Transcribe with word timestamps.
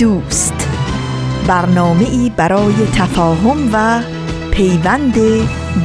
دوست. 0.00 0.68
برنامه 1.46 2.08
ای 2.08 2.30
برای 2.36 2.74
تفاهم 2.94 3.70
و 3.72 4.02
پیوند 4.50 5.14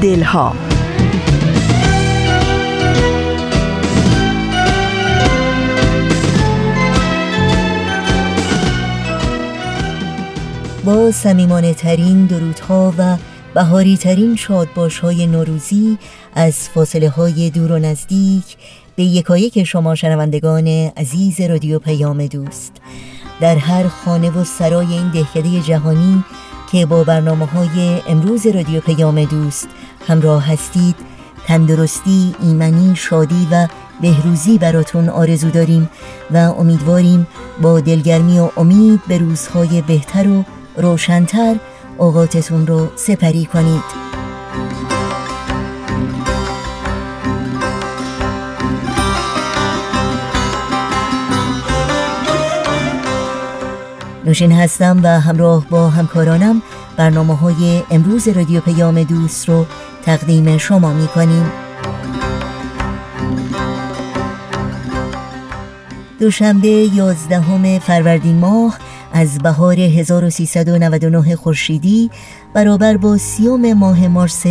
دلها. 0.02 0.56
با 10.86 11.12
سمیمانه 11.12 11.74
ترین 11.74 12.26
درودها 12.26 12.94
و 12.98 13.18
بهاری 13.54 13.98
ترین 13.98 14.36
شادباش 14.36 15.00
های 15.00 15.28
نوروزی 15.28 15.98
از 16.36 16.70
فاصله 16.70 17.10
های 17.10 17.50
دور 17.50 17.72
و 17.72 17.80
نزدیک 17.80 18.58
به 18.96 19.04
یکایک 19.04 19.64
شما 19.64 19.96
شنوندگان 19.96 20.68
عزیز 20.98 21.42
رادیو 21.42 21.80
پیام 21.80 22.28
دوست. 22.28 22.72
در 23.40 23.56
هر 23.56 23.88
خانه 23.88 24.30
و 24.30 24.44
سرای 24.44 24.94
این 24.94 25.12
دهکده 25.12 25.62
جهانی 25.62 26.24
که 26.72 26.86
با 26.86 27.04
برنامه 27.04 27.46
های 27.46 28.02
امروز 28.08 28.48
رادیو 28.48 28.82
پیام 28.82 29.24
دوست 29.24 29.68
همراه 30.08 30.52
هستید 30.52 30.96
تندرستی، 31.48 32.36
ایمنی، 32.42 32.96
شادی 32.96 33.48
و 33.52 33.68
بهروزی 34.02 34.58
براتون 34.58 35.10
آرزو 35.10 35.50
داریم 35.50 35.90
و 36.32 36.38
امیدواریم 36.38 37.28
با 37.62 37.80
دلگرمی 37.80 38.40
و 38.40 38.50
امید 38.58 39.02
به 39.08 39.18
روزهای 39.18 39.82
بهتر 39.82 40.28
و 40.28 40.44
روشنتر 40.78 41.56
اوقاتتون 41.98 42.68
رو 42.68 42.88
سپری 42.96 43.46
کنید. 43.46 44.06
نوشین 54.36 54.52
هستم 54.52 55.00
و 55.04 55.08
همراه 55.08 55.66
با 55.70 55.90
همکارانم 55.90 56.62
برنامه 56.98 57.36
های 57.36 57.84
امروز 57.92 58.28
رادیو 58.28 58.62
پیام 58.62 59.04
دوست 59.04 59.50
رو 59.50 59.66
تقدیم 60.06 60.58
شما 60.58 60.94
می 60.94 61.08
کنیم 61.08 61.52
دوشنبه 66.20 66.68
11 66.68 67.80
فروردین 67.80 68.36
ماه 68.36 68.78
از 69.14 69.38
بهار 69.38 69.80
1399 69.80 71.36
خورشیدی 71.36 72.12
برابر 72.54 72.98
با 72.98 73.18
سیوم 73.18 73.74
ماه 73.74 74.08
مارس 74.08 74.44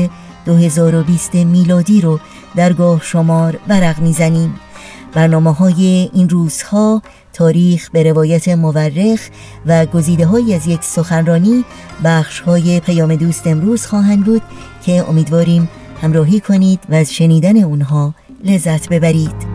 2020 0.47 1.35
میلادی 1.35 2.01
رو 2.01 2.21
درگاه 2.57 3.01
شمار 3.03 3.59
ورق 3.69 3.99
می‌زنیم. 3.99 4.55
برنامه 5.13 5.53
های 5.53 6.11
این 6.13 6.29
روزها 6.29 7.03
تاریخ 7.35 7.91
به 7.91 8.03
روایت 8.03 8.49
مورخ 8.49 9.21
و 9.67 9.87
گزیده 9.87 10.27
های 10.27 10.55
از 10.55 10.67
یک 10.67 10.83
سخنرانی 10.83 11.65
بخش 12.05 12.41
های 12.41 12.81
پیام 12.81 13.15
دوست 13.15 13.47
امروز 13.47 13.87
خواهند 13.87 14.25
بود 14.25 14.43
که 14.85 15.09
امیدواریم 15.09 15.69
همراهی 16.03 16.41
کنید 16.41 16.81
و 16.89 16.95
از 16.95 17.15
شنیدن 17.15 17.57
اونها 17.57 18.15
لذت 18.45 18.89
ببرید. 18.89 19.55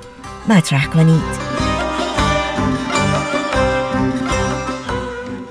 مطرح 0.48 0.86
کنید. 0.86 1.65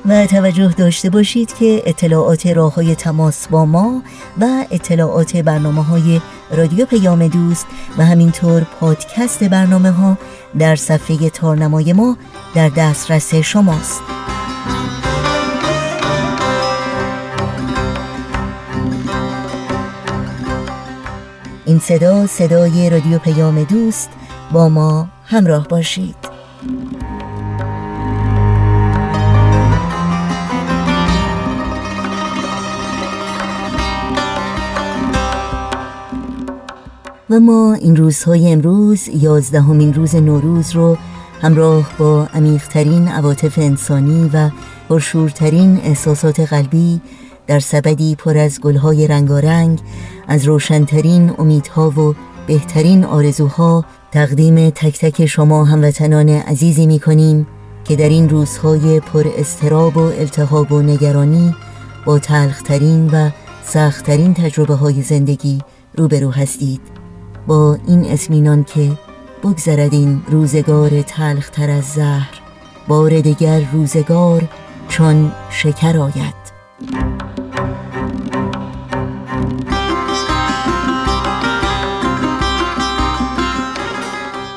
و 0.08 0.26
توجه 0.26 0.74
داشته 0.78 1.10
باشید 1.10 1.54
که 1.54 1.82
اطلاعات 1.86 2.48
راه 2.48 2.74
های 2.74 2.96
تماس 2.96 3.48
با 3.48 3.66
ما 3.66 4.02
و 4.42 4.66
اطلاعات 4.72 5.38
برنامه 5.38 5.84
های 5.84 6.22
رادیو 6.52 6.86
پیام 6.86 7.28
دوست 7.28 7.68
و 7.98 8.06
همینطور 8.06 8.64
پادکست 8.80 9.44
برنامه 9.44 9.92
ها 9.92 10.18
در 10.60 10.76
صفحه 10.76 11.30
تارنمای 11.30 11.94
ما 11.94 12.18
در 12.56 12.70
دسترس 12.70 13.36
شماست. 13.36 14.02
این 21.66 21.80
صدا 21.80 22.28
صدای 22.28 22.90
رادیو 22.90 23.20
پیام 23.20 23.64
دوست 23.64 24.10
با 24.52 24.70
ما 24.70 25.08
همراه 25.26 25.68
باشید. 25.68 26.25
ما 37.40 37.74
این 37.74 37.96
روزهای 37.96 38.52
امروز 38.52 39.08
یازدهمین 39.08 39.94
روز 39.94 40.16
نوروز 40.16 40.72
رو 40.72 40.98
همراه 41.42 41.92
با 41.98 42.28
عمیقترین 42.34 43.08
عواطف 43.08 43.60
انسانی 43.60 44.30
و 44.34 44.50
پرشورترین 44.90 45.80
احساسات 45.84 46.40
قلبی 46.40 47.02
در 47.48 47.60
سبدی 47.60 48.16
پر 48.16 48.38
از 48.38 48.62
گلهای 48.62 49.08
رنگارنگ 49.08 49.80
از 50.28 50.46
روشنترین 50.46 51.34
امیدها 51.38 51.90
و 51.90 52.16
بهترین 52.48 53.04
آرزوها 53.04 53.86
تقدیم 54.12 54.70
تک 54.70 55.00
تک 55.00 55.26
شما 55.26 55.66
هموطنان 55.66 56.30
عزیزی 56.30 56.88
می 56.88 57.00
کنیم 57.00 57.48
که 57.84 57.96
در 57.96 58.10
این 58.10 58.30
روزهای 58.30 59.00
پر 59.00 59.28
استراب 59.38 59.98
و 59.98 60.02
التهاب 60.02 60.72
و 60.72 60.82
نگرانی 60.82 61.56
با 62.06 62.20
تلخترین 62.20 63.10
و 63.10 63.30
سختترین 63.64 64.34
تجربه 64.34 64.74
های 64.74 65.02
زندگی 65.02 65.62
روبرو 65.98 66.32
هستید. 66.32 66.95
با 67.48 67.78
این 67.88 68.06
اسمینان 68.06 68.64
که 68.64 68.92
بگذرد 69.44 69.94
این 69.94 70.22
روزگار 70.28 71.02
تلختر 71.02 71.70
از 71.70 71.84
زهر 71.84 72.42
بار 72.88 73.20
دیگر 73.20 73.62
روزگار 73.74 74.42
چون 74.88 75.32
شکر 75.50 75.98
آید. 75.98 76.46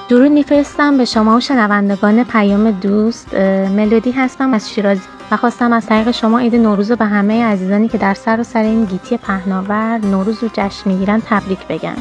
درود 0.08 0.32
میفرستم 0.32 0.98
به 0.98 1.04
شما 1.04 1.36
و 1.36 1.40
شنوندگان 1.40 2.24
پیام 2.24 2.70
دوست. 2.70 3.34
ملودی 3.34 4.10
هستم 4.10 4.54
از 4.54 4.70
شیراز 4.70 4.98
و 5.30 5.36
خواستم 5.36 5.72
از 5.72 5.86
طریق 5.86 6.10
شما 6.10 6.38
عید 6.38 6.54
نوروز 6.54 6.92
به 6.92 7.04
همه 7.04 7.44
عزیزانی 7.44 7.88
که 7.88 7.98
در 7.98 8.14
سر 8.14 8.40
و 8.40 8.42
سر 8.42 8.62
این 8.62 8.84
گیتی 8.84 9.16
پهناور 9.16 9.98
نوروز 9.98 10.42
رو 10.42 10.48
جشن 10.52 10.90
می‌گیرن 10.90 11.22
تبریک 11.26 11.66
بگن 11.68 11.96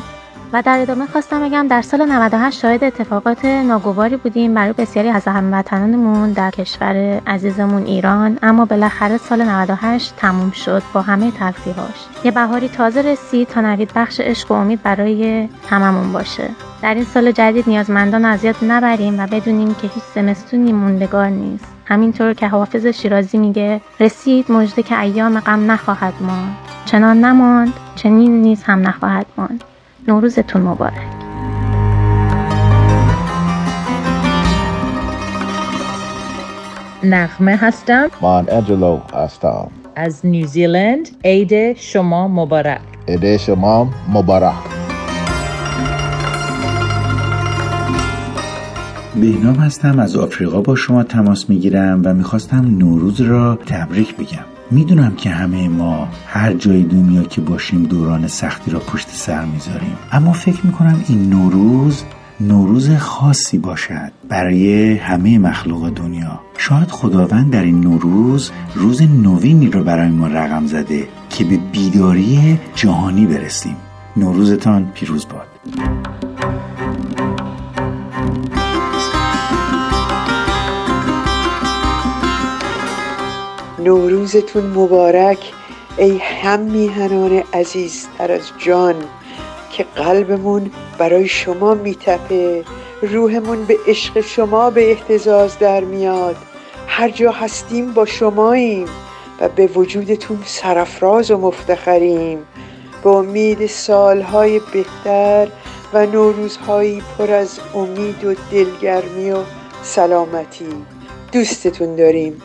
و 0.54 0.62
در 0.62 0.80
ادامه 0.80 1.06
خواستم 1.06 1.50
بگم 1.50 1.68
در 1.68 1.82
سال 1.82 2.06
98 2.12 2.60
شاهد 2.60 2.84
اتفاقات 2.84 3.46
ناگواری 3.46 4.18
بودیم. 4.18 4.54
برای 4.54 4.74
بسیاری 4.74 5.10
از 5.10 5.28
هموطنانمون 5.28 6.32
در 6.32 6.52
کشور 6.52 7.22
عزیزمون 7.28 7.86
ایران. 7.86 8.40
اما 8.42 8.66
بالاخره 8.66 9.18
سال 9.18 9.42
98 9.42 10.14
تموم 10.18 10.52
شد 10.52 10.84
با 10.94 11.02
همه 11.02 11.32
تلخیهاش. 11.32 12.06
یه 12.24 12.32
بهاری 12.32 12.70
تازه 12.70 13.02
رسید 13.02 13.48
تا 13.48 13.62
نوید 13.62 13.92
بخش 13.96 14.20
عشق 14.20 14.52
و 14.52 14.54
امید 14.54 14.84
برای 14.84 15.50
هممون 15.70 16.14
باشه. 16.14 16.50
در 16.82 16.94
این 16.94 17.04
سال 17.04 17.32
جدید 17.32 17.70
نیازمندان 17.70 18.26
اذیت 18.26 18.64
نبریم 18.64 19.20
و 19.20 19.28
بدونیم 19.28 19.74
که 19.74 19.88
هیچ 19.88 20.04
زمستونی 20.16 20.74
موندگار 20.74 21.28
نیست. 21.28 21.66
همینطور 21.86 22.34
که 22.34 22.48
حافظ 22.48 22.86
شیرازی 22.86 23.38
میگه 23.38 23.82
رسید 24.00 24.52
مژده 24.52 24.84
که 24.84 25.00
ایام 25.00 25.40
غم 25.40 25.72
نخواهد 25.72 26.14
ماند. 26.22 26.56
چنان 26.86 27.26
نماند 27.26 27.74
چنین 27.96 28.42
نیز 28.42 28.64
هم 28.64 28.88
نخواهد 28.88 29.26
ماند. 29.38 29.64
نوروزتون 30.08 30.62
مبارک. 30.62 30.94
نغمه 37.04 37.56
هستم. 37.56 38.08
من 38.22 38.46
انجلو 38.50 39.00
هستم. 39.14 39.68
از 39.96 40.26
نیوزیلند 40.26 41.10
عید 41.26 41.78
شما 41.78 42.28
مبارک. 42.28 42.82
عید 43.08 43.38
شما 43.38 43.90
مبارک. 44.14 44.54
بهنام 49.16 49.56
هستم 49.56 50.00
از 50.00 50.16
آفریقا 50.16 50.62
با 50.62 50.76
شما 50.76 51.04
تماس 51.04 51.50
می‌گیرم 51.50 52.02
و 52.06 52.14
می‌خواستم 52.14 52.78
نوروز 52.78 53.22
را 53.22 53.56
تبریک 53.56 54.16
بگم. 54.16 54.57
می‌دونم 54.72 55.16
که 55.16 55.30
همه 55.30 55.70
ما 55.70 56.08
هر 56.28 56.54
جای 56.54 56.84
دنیا 56.84 57.24
که 57.24 57.42
باشیم 57.42 57.84
دوران 57.84 58.28
سختی 58.28 58.72
را 58.72 58.80
پشت 58.80 59.08
سر 59.10 59.46
می‌ذاریم. 59.46 59.98
اما 60.12 60.32
فکر 60.32 60.66
می‌کنم 60.66 61.04
این 61.08 61.30
نوروز 61.30 62.04
نوروز 62.40 62.92
خاصی 62.92 63.58
باشد 63.58 64.12
برای 64.30 64.98
همه 64.98 65.40
مخلوق 65.40 65.90
دنیا. 65.90 66.40
شاید 66.58 66.92
خداوند 66.92 67.52
در 67.52 67.64
این 67.64 67.82
نوروز 67.82 68.52
روز 68.76 69.02
نوینی 69.02 69.70
را 69.70 69.84
برای 69.84 70.10
ما 70.10 70.28
رقم 70.28 70.66
زده 70.66 71.08
که 71.30 71.44
به 71.44 71.58
بیداری 71.72 72.60
جهانی 72.76 73.26
برسیم. 73.26 73.76
نوروزتان 74.18 74.92
پیروز 74.94 75.28
باد. 75.28 75.48
نوروزتون 83.88 84.66
مبارک. 84.66 85.40
ای 85.98 86.18
هم 86.18 86.60
میهنان 86.60 87.44
عزیزتر 87.54 88.32
از 88.32 88.52
جان 88.58 88.96
که 89.72 89.86
قلبمون 89.96 90.72
برای 90.98 91.28
شما 91.28 91.74
میتپه 91.74 92.64
روحمون 93.02 93.66
به 93.66 93.78
عشق 93.88 94.22
شما 94.22 94.70
به 94.70 94.92
احتزاز 94.92 95.60
در 95.60 95.84
میاد. 95.84 96.36
هر 96.88 97.10
جا 97.10 97.32
هستیم 97.32 97.94
با 97.94 98.06
شماییم 98.06 98.88
و 99.40 99.50
به 99.50 99.68
وجودتون 99.68 100.40
سرفراز 100.46 101.32
و 101.32 101.38
مفتخریم. 101.38 102.40
به 103.04 103.10
امید 103.10 103.66
سالهای 103.66 104.62
بهتر 104.74 105.48
و 105.94 106.06
نوروزهایی 106.06 107.04
پر 107.18 107.32
از 107.32 107.60
امید 107.76 108.26
و 108.26 108.34
دلگرمی 108.52 109.32
و 109.32 109.38
سلامتی 109.84 110.86
دوستتون 111.32 111.96
داریم. 111.96 112.42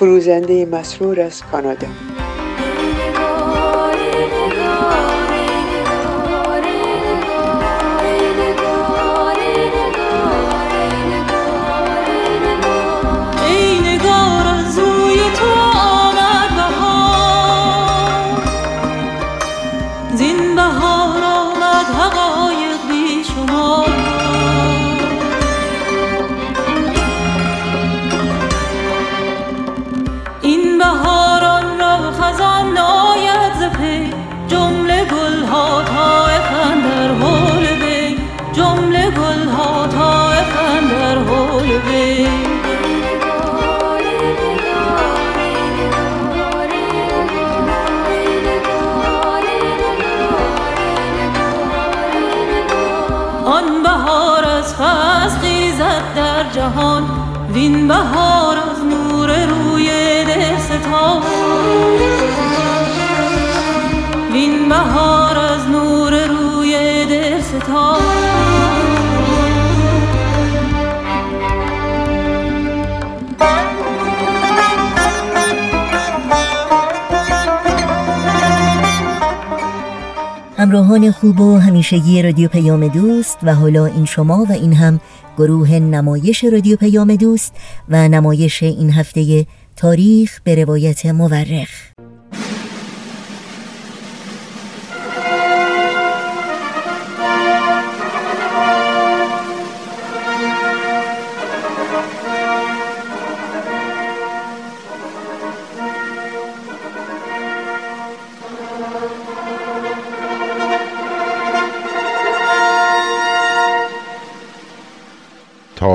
فروزنده 0.00 0.66
مسرور 0.66 1.20
از 1.20 1.42
کانادا. 1.42 2.19
جهان 56.60 57.04
وین 57.54 57.88
بهار 57.88 58.56
از 58.70 58.80
نور 58.84 59.30
روی 59.46 59.88
دل 60.24 60.58
ستا 60.58 61.22
وین 64.32 64.68
بهار 64.68 65.38
از 65.38 65.68
نور 65.68 66.26
روی 66.26 67.04
دل 67.06 67.40
ستا 67.40 67.96
همراهان 80.70 81.10
خوب 81.10 81.40
و 81.40 81.58
همیشگی 81.58 82.22
رادیو 82.22 82.48
پیام 82.48 82.88
دوست 82.88 83.38
و 83.42 83.54
حالا 83.54 83.86
این 83.86 84.04
شما 84.04 84.46
و 84.48 84.52
این 84.52 84.72
هم 84.72 85.00
گروه 85.38 85.70
نمایش 85.70 86.44
رادیو 86.44 86.76
پیام 86.76 87.16
دوست 87.16 87.54
و 87.88 88.08
نمایش 88.08 88.62
این 88.62 88.90
هفته 88.90 89.46
تاریخ 89.76 90.40
به 90.44 90.54
روایت 90.54 91.06
مورخ. 91.06 91.89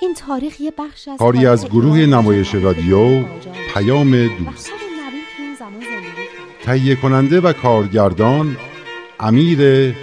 این 0.00 0.14
تاریخ 0.14 0.60
یه 0.60 0.72
بخش 0.78 1.08
از 1.08 1.18
کاری 1.18 1.46
از 1.46 1.68
گروه 1.68 1.98
نمایش 1.98 2.54
رادیو 2.54 3.24
پیام 3.74 4.26
دوست. 4.26 4.70
تهیه 6.64 6.96
کننده 6.96 7.40
و 7.40 7.52
کارگردان 7.52 8.56
امیر 9.20 9.94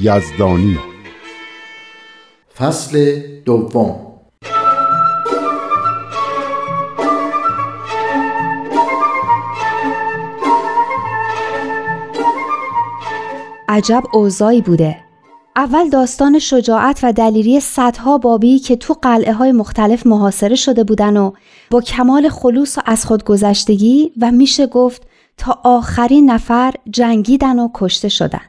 یزدانی. 0.00 0.78
فصل 2.58 3.20
دوم. 3.44 4.06
عجب 13.68 14.02
اوضاعی 14.12 14.62
بوده. 14.62 15.05
اول 15.56 15.88
داستان 15.88 16.38
شجاعت 16.38 17.00
و 17.02 17.12
دلیری 17.12 17.60
صدها 17.60 18.18
بابی 18.18 18.58
که 18.58 18.76
تو 18.76 18.94
قلعه 19.02 19.32
های 19.32 19.52
مختلف 19.52 20.06
محاصره 20.06 20.54
شده 20.54 20.84
بودن 20.84 21.16
و 21.16 21.32
با 21.70 21.80
کمال 21.80 22.28
خلوص 22.28 22.78
و 22.78 22.80
از 22.86 23.06
خودگذشتگی 23.06 24.12
و 24.20 24.30
میشه 24.30 24.66
گفت 24.66 25.02
تا 25.36 25.60
آخرین 25.64 26.30
نفر 26.30 26.74
جنگیدن 26.90 27.58
و 27.58 27.68
کشته 27.74 28.08
شدن. 28.08 28.40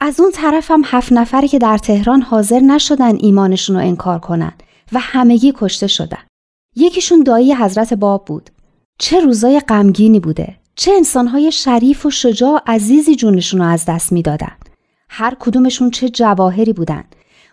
از 0.00 0.20
اون 0.20 0.30
طرف 0.30 0.70
هم 0.70 0.82
هفت 0.84 1.12
نفری 1.12 1.48
که 1.48 1.58
در 1.58 1.78
تهران 1.78 2.22
حاضر 2.22 2.60
نشدن 2.60 3.16
ایمانشون 3.16 3.76
رو 3.76 3.82
انکار 3.82 4.18
کنن 4.18 4.52
و 4.92 4.98
همگی 4.98 5.52
کشته 5.56 5.86
شدن. 5.86 6.22
یکیشون 6.76 7.22
دایی 7.22 7.54
حضرت 7.54 7.94
باب 7.94 8.24
بود. 8.24 8.50
چه 8.98 9.20
روزای 9.20 9.60
غمگینی 9.60 10.20
بوده. 10.20 10.56
چه 10.76 10.92
انسانهای 10.92 11.52
شریف 11.52 12.06
و 12.06 12.10
شجاع 12.10 12.62
عزیزی 12.66 13.16
جونشون 13.16 13.60
رو 13.60 13.66
از 13.66 13.84
دست 13.84 14.12
می‌دادن. 14.12 14.52
هر 15.08 15.36
کدومشون 15.40 15.90
چه 15.90 16.08
جواهری 16.08 16.72
بودن. 16.72 17.04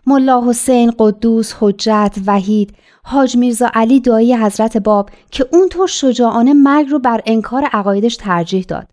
ملا 0.08 0.50
حسین 0.50 0.94
قدوس 1.00 1.54
حجت 1.60 2.18
وحید 2.26 2.74
حاج 3.04 3.38
میرزا 3.38 3.70
علی 3.74 4.00
دایی 4.00 4.36
حضرت 4.36 4.78
باب 4.78 5.10
که 5.32 5.46
اونطور 5.52 5.88
شجاعانه 5.88 6.54
مرگ 6.54 6.90
رو 6.90 7.00
بر 7.00 7.22
انکار 7.26 7.64
عقایدش 7.74 8.16
ترجیح 8.16 8.66
داد 8.68 8.88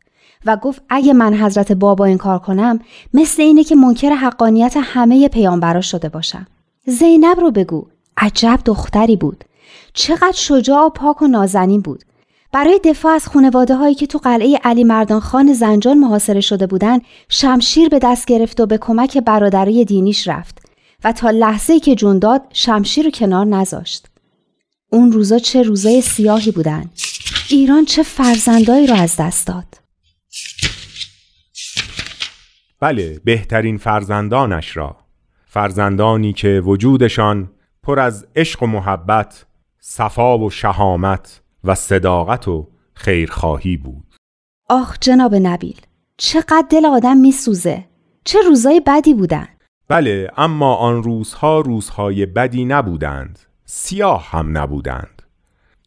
و 0.47 0.57
گفت 0.57 0.83
اگه 0.89 1.13
من 1.13 1.35
حضرت 1.35 1.73
بابا 1.73 2.05
انکار 2.05 2.39
کنم 2.39 2.81
مثل 3.15 3.43
اینه 3.43 3.65
که 3.65 3.75
منکر 3.75 4.11
حقانیت 4.11 4.77
همه 4.83 5.29
پیامبرا 5.29 5.81
شده 5.81 6.09
باشم. 6.09 6.47
زینب 6.87 7.41
رو 7.41 7.51
بگو 7.51 7.87
عجب 8.17 8.59
دختری 8.65 9.17
بود. 9.17 9.45
چقدر 9.93 10.33
شجاع 10.33 10.87
و 10.87 10.89
پاک 10.89 11.23
و 11.23 11.27
نازنین 11.27 11.81
بود. 11.81 12.05
برای 12.53 12.81
دفاع 12.85 13.13
از 13.13 13.29
خانواده 13.29 13.75
هایی 13.75 13.95
که 13.95 14.07
تو 14.07 14.19
قلعه 14.19 14.61
علی 14.65 14.85
مردان 14.85 15.21
خان 15.21 15.53
زنجان 15.53 15.99
محاصره 15.99 16.41
شده 16.41 16.67
بودن 16.67 16.99
شمشیر 17.29 17.89
به 17.89 17.99
دست 17.99 18.27
گرفت 18.27 18.61
و 18.61 18.67
به 18.67 18.79
کمک 18.79 19.19
برادرای 19.19 19.85
دینیش 19.85 20.29
رفت 20.29 20.63
و 21.05 21.13
تا 21.13 21.31
لحظه 21.31 21.81
که 21.81 21.95
جون 21.95 22.19
داد 22.19 22.43
شمشیر 22.53 23.05
رو 23.05 23.11
کنار 23.11 23.47
نذاشت. 23.47 24.07
اون 24.91 25.13
روزا 25.13 25.39
چه 25.39 25.63
روزای 25.63 26.01
سیاهی 26.01 26.51
بودن. 26.51 26.91
ایران 27.49 27.85
چه 27.85 28.03
فرزندایی 28.03 28.87
رو 28.87 28.95
از 28.95 29.17
دست 29.17 29.47
داد. 29.47 29.67
بله 32.81 33.21
بهترین 33.25 33.79
فرزندانش 33.79 34.77
را 34.77 34.97
فرزندانی 35.47 36.33
که 36.33 36.63
وجودشان 36.65 37.51
پر 37.83 38.01
از 38.01 38.27
عشق 38.37 38.63
و 38.63 38.67
محبت 38.67 39.47
صفا 39.81 40.39
و 40.39 40.51
شهامت 40.51 41.42
و 41.65 41.75
صداقت 41.75 42.49
و 42.49 42.69
خیرخواهی 42.95 43.77
بود. 43.77 44.15
آخ 44.69 44.99
جناب 45.01 45.35
نبیل 45.35 45.81
چقدر 46.17 46.65
دل 46.71 46.87
آدم 46.87 47.17
میسوزه. 47.17 47.85
چه 48.25 48.39
روزای 48.49 48.83
بدی 48.87 49.15
بودن. 49.15 49.49
بله 49.89 50.31
اما 50.37 50.75
آن 50.75 51.03
روزها 51.03 51.61
روزهای 51.61 52.27
بدی 52.27 52.65
نبودند. 52.65 53.39
سیاه 53.65 54.31
هم 54.31 54.59
نبودند. 54.59 55.23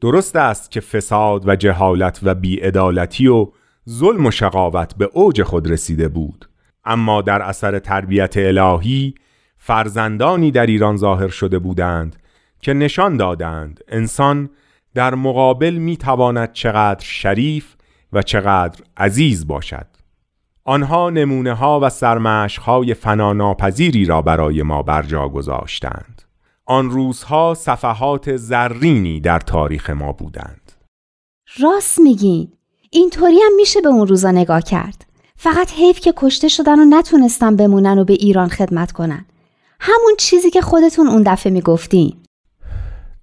درست 0.01 0.35
است 0.35 0.71
که 0.71 0.79
فساد 0.79 1.47
و 1.47 1.55
جهالت 1.55 2.19
و 2.23 2.35
بیعدالتی 2.35 3.27
و 3.27 3.51
ظلم 3.89 4.25
و 4.25 4.31
شقاوت 4.31 4.95
به 4.95 5.09
اوج 5.13 5.43
خود 5.43 5.71
رسیده 5.71 6.07
بود. 6.07 6.49
اما 6.85 7.21
در 7.21 7.41
اثر 7.41 7.79
تربیت 7.79 8.37
الهی 8.37 9.15
فرزندانی 9.57 10.51
در 10.51 10.65
ایران 10.65 10.97
ظاهر 10.97 11.27
شده 11.27 11.59
بودند 11.59 12.15
که 12.61 12.73
نشان 12.73 13.17
دادند 13.17 13.79
انسان 13.87 14.49
در 14.95 15.15
مقابل 15.15 15.73
می 15.73 15.97
تواند 15.97 16.53
چقدر 16.53 17.05
شریف 17.05 17.75
و 18.13 18.21
چقدر 18.21 18.83
عزیز 18.97 19.47
باشد. 19.47 19.87
آنها 20.63 21.09
نمونه 21.09 21.53
ها 21.53 21.79
و 21.83 21.89
سرمشق 21.89 22.61
های 22.61 22.93
فناناپذیری 22.93 24.05
را 24.05 24.21
برای 24.21 24.63
ما 24.63 24.81
برجا 24.81 25.29
گذاشتند. 25.29 26.21
آن 26.65 26.89
روزها 26.89 27.53
صفحات 27.53 28.35
زرینی 28.35 29.19
در 29.19 29.39
تاریخ 29.39 29.89
ما 29.89 30.11
بودند. 30.11 30.71
راست 31.59 31.99
میگین. 31.99 32.51
اینطوری 32.91 33.39
هم 33.45 33.55
میشه 33.55 33.81
به 33.81 33.87
اون 33.87 34.07
روزا 34.07 34.31
نگاه 34.31 34.61
کرد. 34.61 35.05
فقط 35.35 35.71
حیف 35.71 35.99
که 35.99 36.13
کشته 36.17 36.47
شدن 36.47 36.79
و 36.79 36.85
نتونستن 36.85 37.55
بمونن 37.55 37.99
و 37.99 38.03
به 38.03 38.13
ایران 38.13 38.49
خدمت 38.49 38.91
کنن. 38.91 39.25
همون 39.79 40.15
چیزی 40.17 40.49
که 40.49 40.61
خودتون 40.61 41.07
اون 41.07 41.23
دفعه 41.25 41.51
می‌گفتین. 41.51 42.17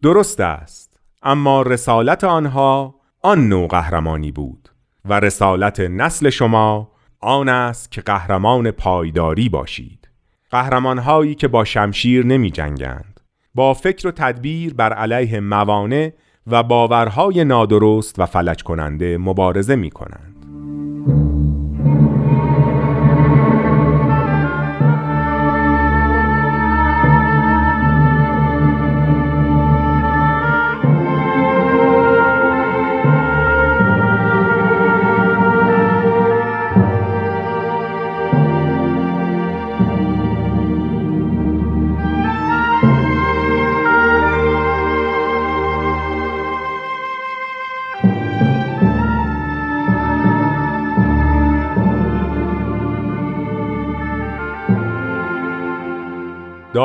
درست 0.03 0.41
است. 0.41 0.82
اما 1.23 1.63
رسالت 1.63 2.25
آنها 2.25 2.95
آن 3.23 3.49
نوع 3.49 3.69
قهرمانی 3.69 4.33
بود 4.33 4.69
و 5.05 5.21
رسالت 5.21 5.81
نسل 5.81 6.31
شما 6.31 6.91
آن 7.21 7.49
است 7.49 7.91
که 7.91 8.01
قهرمان 8.01 8.71
پایداری 8.71 9.49
باشید. 9.49 10.09
قهرمانهایی 10.51 11.35
که 11.35 11.49
با 11.49 11.65
شمشیر 11.65 12.27
نمی 12.27 12.51
جنگند 12.51 13.21
با 13.55 13.75
فکر 13.75 14.09
و 14.09 14.11
تدبیر 14.11 14.75
بر 14.75 14.93
علیه 14.93 15.41
موانع 15.41 16.13
و 16.47 16.63
باورهای 16.63 17.45
نادرست 17.45 18.19
و 18.19 18.27
فلج 18.27 18.63
کننده 18.63 19.19
مبارزه 19.19 19.77
می 19.77 19.91
کنند. 19.91 20.32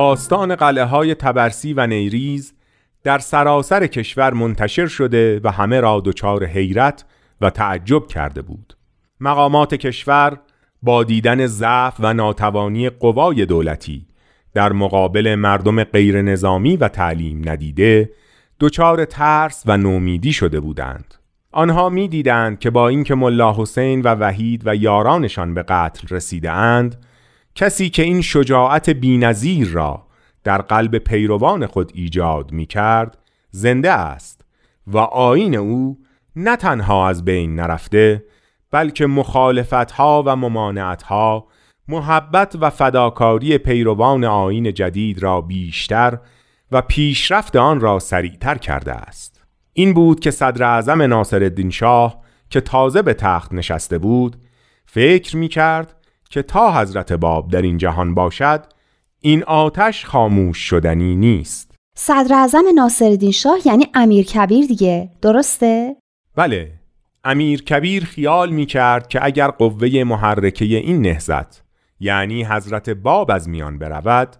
داستان 0.07 0.55
قلعه 0.55 0.83
های 0.83 1.15
تبرسی 1.15 1.73
و 1.73 1.87
نیریز 1.87 2.53
در 3.03 3.19
سراسر 3.19 3.87
کشور 3.87 4.33
منتشر 4.33 4.87
شده 4.87 5.41
و 5.43 5.51
همه 5.51 5.79
را 5.79 6.01
دچار 6.05 6.45
حیرت 6.45 7.05
و 7.41 7.49
تعجب 7.49 8.07
کرده 8.07 8.41
بود. 8.41 8.77
مقامات 9.19 9.75
کشور 9.75 10.37
با 10.83 11.03
دیدن 11.03 11.47
ضعف 11.47 11.95
و 11.99 12.13
ناتوانی 12.13 12.89
قوای 12.89 13.45
دولتی 13.45 14.07
در 14.53 14.71
مقابل 14.71 15.35
مردم 15.35 15.83
غیر 15.83 16.21
نظامی 16.21 16.77
و 16.77 16.87
تعلیم 16.87 17.49
ندیده 17.49 18.09
دچار 18.59 19.05
ترس 19.05 19.63
و 19.65 19.77
نومیدی 19.77 20.33
شده 20.33 20.59
بودند. 20.59 21.13
آنها 21.51 21.89
می‌دیدند 21.89 22.59
که 22.59 22.69
با 22.69 22.87
اینکه 22.87 23.15
ملا 23.15 23.53
حسین 23.53 24.01
و 24.01 24.15
وحید 24.15 24.61
و 24.65 24.75
یارانشان 24.75 25.53
به 25.53 25.63
قتل 25.63 26.15
رسیده 26.15 26.51
اند 26.51 27.06
کسی 27.57 27.89
که 27.89 28.03
این 28.03 28.21
شجاعت 28.21 28.89
بینظیر 28.89 29.67
را 29.67 30.07
در 30.43 30.61
قلب 30.61 30.97
پیروان 30.97 31.65
خود 31.65 31.91
ایجاد 31.95 32.51
می 32.51 32.65
کرد 32.65 33.17
زنده 33.49 33.91
است 33.91 34.45
و 34.87 34.97
آین 34.97 35.55
او 35.55 35.97
نه 36.35 36.55
تنها 36.55 37.09
از 37.09 37.25
بین 37.25 37.55
نرفته 37.55 38.25
بلکه 38.71 39.07
مخالفت 39.07 39.91
ها 39.91 40.23
و 40.25 40.35
ممانعت 40.35 41.03
ها 41.03 41.47
محبت 41.87 42.57
و 42.61 42.69
فداکاری 42.69 43.57
پیروان 43.57 44.23
آین 44.23 44.73
جدید 44.73 45.23
را 45.23 45.41
بیشتر 45.41 46.17
و 46.71 46.81
پیشرفت 46.81 47.55
آن 47.55 47.79
را 47.79 47.99
سریعتر 47.99 48.57
کرده 48.57 48.93
است. 48.93 49.43
این 49.73 49.93
بود 49.93 50.19
که 50.19 50.31
صدر 50.31 50.63
اعظم 50.63 51.01
ناصر 51.01 51.69
شاه 51.69 52.21
که 52.49 52.61
تازه 52.61 53.01
به 53.01 53.13
تخت 53.13 53.53
نشسته 53.53 53.97
بود 53.97 54.35
فکر 54.85 55.37
می 55.37 55.47
کرد 55.47 55.96
که 56.29 56.41
تا 56.41 56.81
حضرت 56.81 57.13
باب 57.13 57.51
در 57.51 57.61
این 57.61 57.77
جهان 57.77 58.13
باشد 58.13 58.65
این 59.21 59.43
آتش 59.43 60.05
خاموش 60.05 60.57
شدنی 60.57 61.15
نیست. 61.15 61.71
صدر 61.95 62.35
اعظم 62.35 62.63
ناصرالدین 62.75 63.31
شاه 63.31 63.57
یعنی 63.65 63.87
امیر 63.93 64.25
کبیر 64.25 64.65
دیگه. 64.65 65.09
درسته؟ 65.21 65.95
بله 66.35 66.71
امیر 67.23 67.63
کبیر 67.63 68.05
خیال 68.05 68.49
می 68.49 68.65
کرد 68.65 69.07
که 69.07 69.25
اگر 69.25 69.47
قوه 69.47 70.03
محرکه 70.03 70.65
این 70.65 71.01
نهزت 71.01 71.63
یعنی 71.99 72.43
حضرت 72.43 72.89
باب 72.89 73.31
از 73.31 73.49
میان 73.49 73.79
برود 73.79 74.35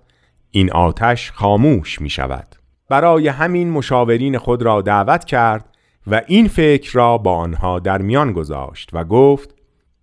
این 0.51 0.72
آتش 0.72 1.32
خاموش 1.32 2.01
می 2.01 2.10
شود 2.10 2.56
برای 2.89 3.27
همین 3.27 3.72
مشاورین 3.72 4.38
خود 4.38 4.62
را 4.62 4.82
دعوت 4.82 5.25
کرد 5.25 5.65
و 6.08 6.22
این 6.27 6.48
فکر 6.48 6.91
را 6.94 7.17
با 7.17 7.36
آنها 7.36 7.79
در 7.79 8.01
میان 8.01 8.32
گذاشت 8.32 8.89
و 8.94 9.03
گفت 9.03 9.57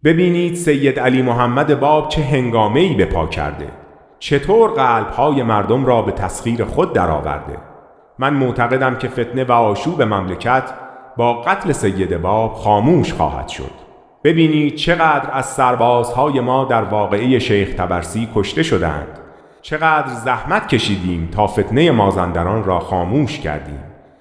ببینید 0.04 0.54
سید 0.54 1.00
علی 1.00 1.22
محمد 1.22 1.80
باب 1.80 2.08
چه 2.08 2.22
هنگامه 2.22 2.80
ای 2.80 2.94
به 2.94 3.04
پا 3.04 3.26
کرده. 3.26 3.68
چطور 4.18 4.70
قلبهای 4.70 5.42
مردم 5.42 5.86
را 5.86 6.02
به 6.02 6.12
تسخیر 6.12 6.64
خود 6.64 6.92
درآورده. 6.92 7.58
من 8.18 8.34
معتقدم 8.34 8.96
که 8.96 9.08
فتنه 9.08 9.44
و 9.44 9.52
آشوب 9.52 10.02
مملکت 10.02 10.62
با 11.16 11.42
قتل 11.42 11.72
سید 11.72 12.20
باب 12.20 12.52
خاموش 12.52 13.12
خواهد 13.12 13.48
شد. 13.48 13.70
ببینید 14.24 14.74
چقدر 14.74 15.30
از 15.32 15.46
سربازهای 15.46 16.40
ما 16.40 16.64
در 16.64 16.82
واقعه 16.82 17.38
شیخ 17.38 17.74
تبرسی 17.74 18.28
کشته 18.34 18.62
شدند 18.62 19.18
چقدر 19.62 20.08
زحمت 20.08 20.68
کشیدیم 20.68 21.28
تا 21.32 21.46
فتنه 21.46 21.90
مازندران 21.90 22.64
را 22.64 22.78
خاموش 22.78 23.38
کردیم. 23.38 23.80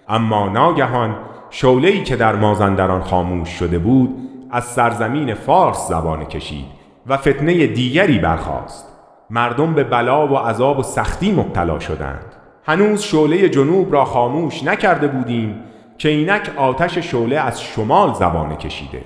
اما 0.09 0.49
ناگهان 0.49 1.15
شعله‌ای 1.49 2.03
که 2.03 2.15
در 2.15 2.35
مازندران 2.35 3.01
خاموش 3.01 3.49
شده 3.49 3.79
بود 3.79 4.22
از 4.53 4.63
سرزمین 4.63 5.33
فارس 5.33 5.87
زبان 5.87 6.25
کشید 6.25 6.65
و 7.07 7.17
فتنه 7.17 7.67
دیگری 7.67 8.19
برخاست. 8.19 8.87
مردم 9.29 9.73
به 9.73 9.83
بلا 9.83 10.27
و 10.27 10.37
عذاب 10.37 10.79
و 10.79 10.83
سختی 10.83 11.31
مبتلا 11.31 11.79
شدند. 11.79 12.25
هنوز 12.65 13.01
شعله 13.01 13.49
جنوب 13.49 13.93
را 13.93 14.05
خاموش 14.05 14.63
نکرده 14.63 15.07
بودیم 15.07 15.55
که 15.97 16.09
اینک 16.09 16.51
آتش 16.57 16.97
شعله 16.97 17.39
از 17.39 17.61
شمال 17.61 18.13
زبان 18.13 18.55
کشیده 18.55 19.01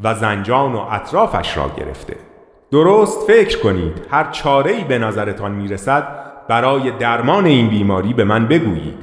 و 0.00 0.14
زنجان 0.14 0.74
و 0.74 0.84
اطرافش 0.90 1.56
را 1.56 1.70
گرفته. 1.76 2.16
درست 2.70 3.26
فکر 3.26 3.62
کنید 3.62 4.06
هر 4.10 4.30
چاره 4.30 4.84
به 4.84 4.98
نظرتان 4.98 5.52
می‌رسد 5.52 6.08
برای 6.48 6.90
درمان 6.90 7.44
این 7.44 7.68
بیماری 7.68 8.12
به 8.12 8.24
من 8.24 8.46
بگویید. 8.46 8.98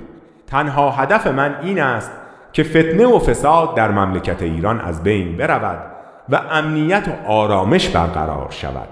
تنها 0.47 0.91
هدف 0.91 1.27
من 1.27 1.55
این 1.63 1.81
است 1.81 2.11
که 2.53 2.63
فتنه 2.63 3.05
و 3.05 3.19
فساد 3.19 3.75
در 3.75 3.91
مملکت 3.91 4.41
ایران 4.41 4.79
از 4.79 5.03
بین 5.03 5.37
برود 5.37 5.91
و 6.29 6.35
امنیت 6.51 7.07
و 7.07 7.31
آرامش 7.31 7.89
برقرار 7.89 8.51
شود 8.51 8.89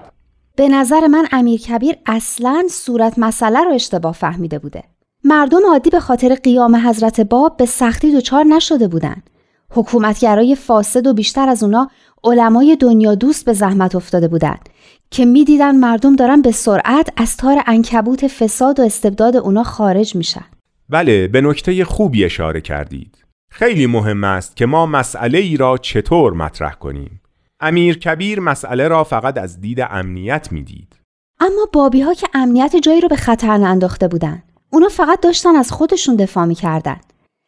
به 0.56 0.68
نظر 0.68 1.06
من 1.06 1.26
امیر 1.32 1.60
کبیر 1.60 1.96
اصلا 2.06 2.64
صورت 2.70 3.14
مسئله 3.18 3.64
رو 3.64 3.72
اشتباه 3.72 4.12
فهمیده 4.12 4.58
بوده 4.58 4.82
مردم 5.24 5.66
عادی 5.70 5.90
به 5.90 6.00
خاطر 6.00 6.34
قیام 6.34 6.76
حضرت 6.76 7.20
باب 7.20 7.56
به 7.56 7.66
سختی 7.66 8.16
دچار 8.16 8.44
نشده 8.44 8.88
بودند 8.88 9.30
حکومتگرای 9.70 10.54
فاسد 10.54 11.06
و 11.06 11.14
بیشتر 11.14 11.48
از 11.48 11.62
اونا 11.62 11.90
علمای 12.24 12.76
دنیا 12.76 13.14
دوست 13.14 13.44
به 13.44 13.52
زحمت 13.52 13.94
افتاده 13.94 14.28
بودند 14.28 14.68
که 15.10 15.24
می‌دیدن 15.24 15.76
مردم 15.76 16.16
دارن 16.16 16.42
به 16.42 16.52
سرعت 16.52 17.08
از 17.16 17.36
تار 17.36 17.62
انکبوت 17.66 18.26
فساد 18.26 18.80
و 18.80 18.82
استبداد 18.82 19.36
اونا 19.36 19.62
خارج 19.62 20.16
میشن. 20.16 20.44
بله 20.88 21.28
به 21.28 21.40
نکته 21.40 21.84
خوبی 21.84 22.24
اشاره 22.24 22.60
کردید. 22.60 23.29
خیلی 23.50 23.86
مهم 23.86 24.24
است 24.24 24.56
که 24.56 24.66
ما 24.66 24.86
مسئله 24.86 25.38
ای 25.38 25.56
را 25.56 25.78
چطور 25.78 26.32
مطرح 26.32 26.72
کنیم. 26.72 27.20
امیر 27.60 27.98
کبیر 27.98 28.40
مسئله 28.40 28.88
را 28.88 29.04
فقط 29.04 29.38
از 29.38 29.60
دید 29.60 29.80
امنیت 29.80 30.52
می‌دید. 30.52 30.96
اما 31.40 31.68
بابی 31.72 32.00
ها 32.00 32.14
که 32.14 32.26
امنیت 32.34 32.76
جایی 32.76 33.00
رو 33.00 33.08
به 33.08 33.16
خطر 33.16 33.50
انداخته 33.50 34.08
بودن. 34.08 34.42
اونا 34.70 34.88
فقط 34.88 35.20
داشتن 35.20 35.56
از 35.56 35.72
خودشون 35.72 36.16
دفاع 36.16 36.44
می‌کردن. 36.44 37.00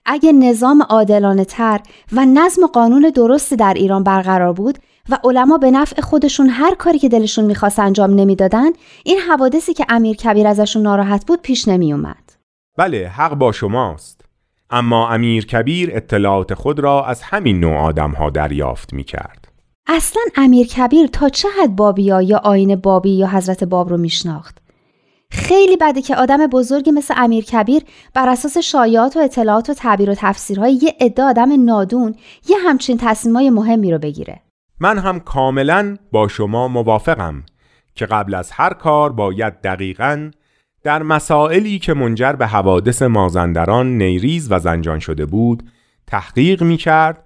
اگه 0.06 0.32
نظام 0.32 0.82
عادلانه 0.82 1.44
تر 1.44 1.80
و 2.12 2.24
نظم 2.24 2.62
و 2.62 2.66
قانون 2.66 3.12
درستی 3.14 3.56
در 3.56 3.74
ایران 3.74 4.04
برقرار 4.04 4.52
بود 4.52 4.78
و 5.08 5.18
علما 5.24 5.58
به 5.58 5.70
نفع 5.70 6.00
خودشون 6.00 6.48
هر 6.48 6.74
کاری 6.74 6.98
که 6.98 7.08
دلشون 7.08 7.44
می‌خواست 7.44 7.78
انجام 7.78 8.10
نمی‌دادن 8.10 8.70
این 9.04 9.18
حوادثی 9.18 9.74
که 9.74 9.86
امیر 9.88 10.16
کبیر 10.16 10.46
ازشون 10.46 10.82
ناراحت 10.82 11.26
بود 11.26 11.42
پیش 11.42 11.68
نمی 11.68 11.92
اومد. 11.92 12.32
بله 12.78 13.08
حق 13.08 13.34
با 13.34 13.52
شماست 13.52 14.24
اما 14.72 15.08
امیر 15.08 15.46
کبیر 15.46 15.90
اطلاعات 15.92 16.54
خود 16.54 16.80
را 16.80 17.04
از 17.04 17.22
همین 17.22 17.60
نوع 17.60 17.76
آدم 17.76 18.10
ها 18.10 18.30
دریافت 18.30 18.92
می 18.92 19.04
کرد. 19.04 19.48
اصلا 19.86 20.22
امیر 20.36 20.66
کبیر 20.66 21.06
تا 21.06 21.28
چه 21.28 21.48
حد 21.62 21.76
بابیا 21.76 22.22
یا 22.22 22.38
آین 22.38 22.76
بابی 22.76 23.10
یا 23.10 23.28
حضرت 23.28 23.64
باب 23.64 23.88
رو 23.88 23.96
میشناخت 23.96 24.58
خیلی 25.30 25.76
بده 25.76 26.02
که 26.02 26.16
آدم 26.16 26.46
بزرگی 26.46 26.90
مثل 26.90 27.14
امیر 27.16 27.44
کبیر 27.44 27.82
بر 28.14 28.28
اساس 28.28 28.58
شایعات 28.58 29.16
و 29.16 29.20
اطلاعات 29.20 29.70
و 29.70 29.74
تعبیر 29.74 30.10
و 30.10 30.14
تفسیرهای 30.14 30.78
یه 30.82 30.96
عده 31.00 31.22
آدم 31.22 31.64
نادون 31.64 32.14
یه 32.48 32.56
همچین 32.58 32.98
تصمیمای 33.00 33.50
مهمی 33.50 33.92
رو 33.92 33.98
بگیره 33.98 34.40
من 34.80 34.98
هم 34.98 35.20
کاملا 35.20 35.96
با 36.12 36.28
شما 36.28 36.68
موافقم 36.68 37.42
که 37.94 38.06
قبل 38.06 38.34
از 38.34 38.50
هر 38.50 38.72
کار 38.72 39.12
باید 39.12 39.60
دقیقا 39.60 40.30
در 40.84 41.02
مسائلی 41.02 41.78
که 41.78 41.94
منجر 41.94 42.32
به 42.32 42.46
حوادث 42.46 43.02
مازندران 43.02 43.98
نیریز 43.98 44.52
و 44.52 44.58
زنجان 44.58 44.98
شده 44.98 45.26
بود 45.26 45.62
تحقیق 46.06 46.62
می 46.62 46.76
کرد 46.76 47.24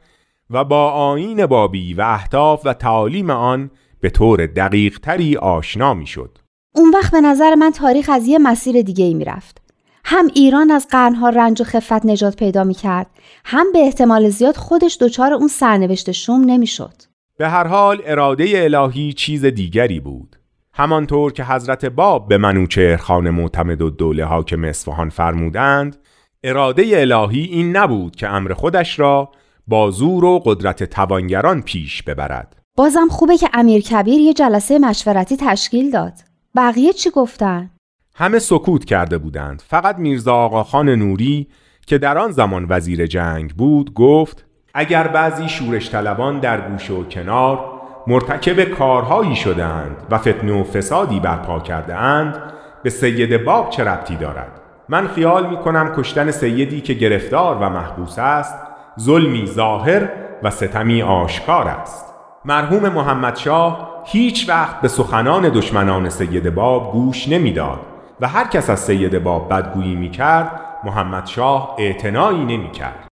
و 0.50 0.64
با 0.64 0.90
آین 0.90 1.46
بابی 1.46 1.94
و 1.94 2.00
اهداف 2.00 2.66
و 2.66 2.75
تعالیم 2.75 3.30
آن 3.30 3.70
به 4.00 4.10
طور 4.10 4.46
دقیق 4.46 4.98
تری 4.98 5.36
آشنا 5.36 5.94
می 5.94 6.06
شد. 6.06 6.38
اون 6.75 6.90
وقت 6.90 7.12
به 7.12 7.20
نظر 7.20 7.54
من 7.54 7.70
تاریخ 7.70 8.10
از 8.12 8.26
یه 8.26 8.38
مسیر 8.38 8.82
دیگه 8.82 9.04
ای 9.04 9.14
می 9.14 9.25
رفت. 9.25 9.62
هم 10.04 10.26
ایران 10.34 10.70
از 10.70 10.86
قرنها 10.90 11.28
رنج 11.28 11.60
و 11.60 11.64
خفت 11.64 12.06
نجات 12.06 12.36
پیدا 12.36 12.64
می 12.64 12.75
کرد 12.75 13.06
هم 13.44 13.66
به 13.72 13.78
احتمال 13.78 14.28
زیاد 14.28 14.56
خودش 14.56 14.98
دچار 15.00 15.32
اون 15.32 15.48
سرنوشت 15.48 16.12
شوم 16.12 16.44
نمی 16.44 16.66
شد. 16.66 16.94
به 17.38 17.48
هر 17.48 17.66
حال 17.66 18.02
اراده 18.04 18.52
الهی 18.54 19.12
چیز 19.12 19.44
دیگری 19.44 20.00
بود. 20.00 20.36
همانطور 20.78 21.33
که 21.33 21.45
حضرت 21.45 21.85
باب 21.85 22.28
به 22.28 22.38
منوچهر 22.38 22.97
خان 22.97 23.30
معتمد 23.30 23.83
و 23.83 23.90
دوله 23.90 24.25
حاکم 24.25 24.64
اصفهان 24.64 25.09
فرمودند 25.09 25.97
اراده 26.45 26.83
الهی 26.92 27.45
این 27.45 27.76
نبود 27.76 28.16
که 28.16 28.28
امر 28.28 28.52
خودش 28.52 28.99
را 28.99 29.30
با 29.66 29.90
زور 29.90 30.25
و 30.25 30.42
قدرت 30.45 30.85
توانگران 30.85 31.62
پیش 31.62 32.02
ببرد. 32.02 32.56
بازم 32.76 33.09
خوبه 33.11 33.37
که 33.37 33.49
امیر 33.52 33.83
کبیر 33.83 34.21
یه 34.21 34.35
جلسه 34.35 34.78
مشورتی 34.78 35.37
تشکیل 35.37 35.90
داد. 35.90 36.12
بقیه 36.56 36.92
چی 36.92 37.11
گفتن؟ 37.11 37.71
همه 38.14 38.38
سکوت 38.38 38.85
کرده 38.85 39.18
بودند. 39.18 39.62
فقط 39.66 39.99
میرزا 39.99 40.35
آقاخان 40.35 40.88
نوری 40.88 41.47
که 41.87 41.99
در 41.99 42.18
آن 42.18 42.30
زمان 42.30 42.66
وزیر 42.68 43.06
جنگ 43.06 43.54
بود 43.54 43.95
گفت 43.95 44.47
اگر 44.75 45.09
بعضی 45.09 45.49
شورش 45.49 45.90
طلبان 45.90 46.40
در 46.40 46.71
گوشه 46.71 46.92
و 46.92 47.04
کنار 47.04 47.75
مرتکب 48.06 48.64
کارهایی 48.64 49.36
شدهاند 49.36 49.96
و 50.10 50.18
فتنه 50.18 50.60
و 50.60 50.64
فسادی 50.64 51.20
برپا 51.20 51.60
کرده 51.60 51.94
اند 51.94 52.52
به 52.82 52.90
سید 52.90 53.45
باب 53.45 53.71
چه 53.71 53.84
ربطی 53.84 54.16
دارد؟ 54.16 54.60
من 54.88 55.08
خیال 55.08 55.50
می 55.50 55.56
کنم 55.56 55.95
کشتن 55.97 56.30
سیدی 56.30 56.80
که 56.80 56.95
گرفتار 56.95 57.56
و 57.56 57.69
محبوس 57.71 58.19
است 58.19 58.54
ظلمی 59.00 59.47
ظاهر 59.47 60.08
و 60.42 60.50
ستمی 60.50 61.02
آشکار 61.02 61.69
است. 61.69 62.06
مرحوم 62.45 62.88
محمد 62.88 63.36
شاه 63.36 64.02
هیچ 64.06 64.49
وقت 64.49 64.80
به 64.80 64.88
سخنان 64.88 65.49
دشمنان 65.49 66.08
سید 66.08 66.54
باب 66.54 66.92
گوش 66.92 67.28
نمی‌داد 67.28 67.80
و 68.21 68.28
هر 68.28 68.49
کس 68.49 68.71
از 68.71 68.80
سید 68.80 69.23
باب 69.23 69.52
بدگویی 69.52 69.95
می 69.95 70.10
کرد 70.10 70.60
محمد 70.84 71.26
شاه 71.26 71.76
اعتنایی 71.78 72.45
نمی 72.45 72.71
کرد 72.71 73.08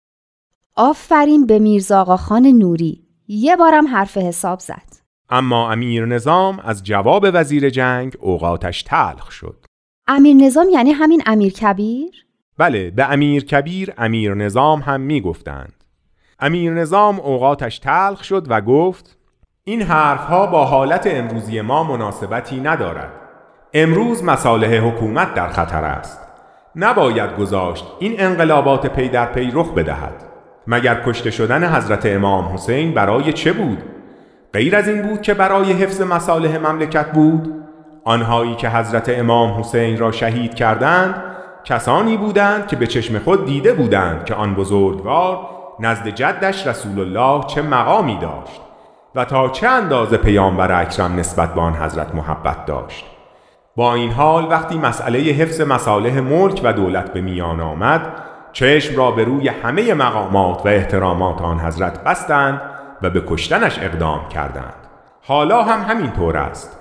آفرین 0.75 1.45
به 1.45 1.59
میرزا 1.59 2.17
خان 2.17 2.47
نوری. 2.47 3.08
یه 3.31 3.55
بارم 3.55 3.87
حرف 3.87 4.17
حساب 4.17 4.59
زد. 4.59 4.99
اما 5.29 5.71
امیر 5.71 6.05
نظام 6.05 6.59
از 6.59 6.83
جواب 6.83 7.25
وزیر 7.33 7.69
جنگ 7.69 8.17
اوقاتش 8.19 8.83
تلخ 8.83 9.31
شد. 9.31 9.65
امیر 10.07 10.35
نظام 10.35 10.69
یعنی 10.69 10.91
همین 10.91 11.23
امیر 11.25 11.53
کبیر؟ 11.53 12.25
بله 12.57 12.91
به 12.91 13.11
امیر 13.11 13.45
کبیر 13.45 13.93
امیر 13.97 14.33
نظام 14.33 14.79
هم 14.79 15.01
می 15.01 15.21
گفتند 15.21 15.83
امیر 16.39 16.73
نظام 16.73 17.19
اوقاتش 17.19 17.79
تلخ 17.79 18.23
شد 18.23 18.45
و 18.49 18.61
گفت 18.61 19.17
این 19.63 19.81
حرفها 19.81 20.47
با 20.47 20.65
حالت 20.65 21.07
امروزی 21.07 21.61
ما 21.61 21.83
مناسبتی 21.83 22.59
ندارد. 22.59 23.11
امروز 23.73 24.23
مصالح 24.23 24.75
حکومت 24.75 25.33
در 25.33 25.49
خطر 25.49 25.83
است. 25.83 26.19
نباید 26.75 27.37
گذاشت 27.37 27.85
این 27.99 28.21
انقلابات 28.21 28.85
پی 28.85 29.09
در 29.09 29.25
پی 29.25 29.51
رخ 29.53 29.73
بدهد. 29.73 30.28
مگر 30.71 31.01
کشته 31.05 31.31
شدن 31.31 31.75
حضرت 31.75 32.05
امام 32.05 32.53
حسین 32.53 32.93
برای 32.93 33.33
چه 33.33 33.53
بود؟ 33.53 33.83
غیر 34.53 34.75
از 34.75 34.87
این 34.87 35.01
بود 35.01 35.21
که 35.21 35.33
برای 35.33 35.73
حفظ 35.73 36.01
مصالح 36.01 36.57
مملکت 36.57 37.11
بود؟ 37.11 37.53
آنهایی 38.03 38.55
که 38.55 38.69
حضرت 38.69 39.09
امام 39.09 39.59
حسین 39.59 39.97
را 39.97 40.11
شهید 40.11 40.53
کردند 40.53 41.23
کسانی 41.63 42.17
بودند 42.17 42.67
که 42.67 42.75
به 42.75 42.87
چشم 42.87 43.19
خود 43.19 43.45
دیده 43.45 43.73
بودند 43.73 44.25
که 44.25 44.35
آن 44.35 44.55
بزرگوار 44.55 45.39
نزد 45.79 46.07
جدش 46.07 46.67
رسول 46.67 46.99
الله 46.99 47.45
چه 47.47 47.61
مقامی 47.61 48.17
داشت 48.17 48.61
و 49.15 49.25
تا 49.25 49.49
چه 49.49 49.67
اندازه 49.67 50.17
پیامبر 50.17 50.81
اکرم 50.81 51.15
نسبت 51.15 51.53
به 51.53 51.61
آن 51.61 51.73
حضرت 51.73 52.15
محبت 52.15 52.65
داشت 52.65 53.05
با 53.75 53.93
این 53.93 54.11
حال 54.11 54.47
وقتی 54.49 54.77
مسئله 54.77 55.19
حفظ 55.19 55.61
مصالح 55.61 56.19
ملک 56.19 56.61
و 56.63 56.73
دولت 56.73 57.13
به 57.13 57.21
میان 57.21 57.59
آمد 57.59 58.28
چشم 58.51 58.97
را 58.97 59.11
به 59.11 59.23
روی 59.23 59.47
همه 59.47 59.93
مقامات 59.93 60.65
و 60.65 60.67
احترامات 60.67 61.41
آن 61.41 61.59
حضرت 61.59 62.03
بستند 62.03 62.61
و 63.01 63.09
به 63.09 63.23
کشتنش 63.27 63.79
اقدام 63.79 64.29
کردند 64.29 64.73
حالا 65.27 65.63
هم 65.63 65.95
همین 65.95 66.11
طور 66.11 66.37
است 66.37 66.79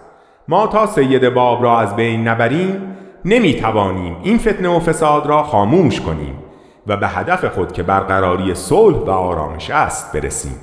ما 0.48 0.66
تا 0.66 0.86
سید 0.86 1.28
باب 1.28 1.62
را 1.62 1.80
از 1.80 1.96
بین 1.96 2.28
نبریم 2.28 2.96
نمی 3.24 3.54
توانیم 3.54 4.16
این 4.22 4.38
فتنه 4.38 4.68
و 4.68 4.80
فساد 4.80 5.26
را 5.26 5.42
خاموش 5.42 6.00
کنیم 6.00 6.38
و 6.86 6.96
به 6.96 7.08
هدف 7.08 7.44
خود 7.44 7.72
که 7.72 7.82
برقراری 7.82 8.54
صلح 8.54 8.98
و 8.98 9.10
آرامش 9.10 9.70
است 9.70 10.12
برسیم 10.12 10.56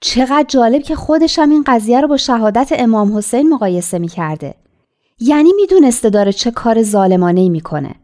چقدر 0.00 0.44
جالب 0.48 0.82
که 0.82 0.96
خودش 0.96 1.38
هم 1.38 1.50
این 1.50 1.64
قضیه 1.66 2.00
رو 2.00 2.08
با 2.08 2.16
شهادت 2.16 2.72
امام 2.78 3.16
حسین 3.16 3.48
مقایسه 3.48 3.98
می 3.98 4.08
کرده. 4.08 4.54
یعنی 5.20 5.52
می‌دونسته 5.52 6.10
داره 6.10 6.32
چه 6.32 6.50
کار 6.50 6.82
ظالمانه 6.82 7.40
ای 7.40 7.48
می‌کنه. 7.48 7.94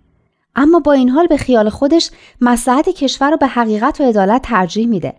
اما 0.57 0.81
با 0.81 0.93
این 0.93 1.09
حال 1.09 1.27
به 1.27 1.37
خیال 1.37 1.69
خودش 1.69 2.11
مسلحت 2.41 2.89
کشور 2.89 3.31
رو 3.31 3.37
به 3.37 3.47
حقیقت 3.47 4.01
و 4.01 4.05
عدالت 4.05 4.43
ترجیح 4.43 4.89
میده. 4.89 5.15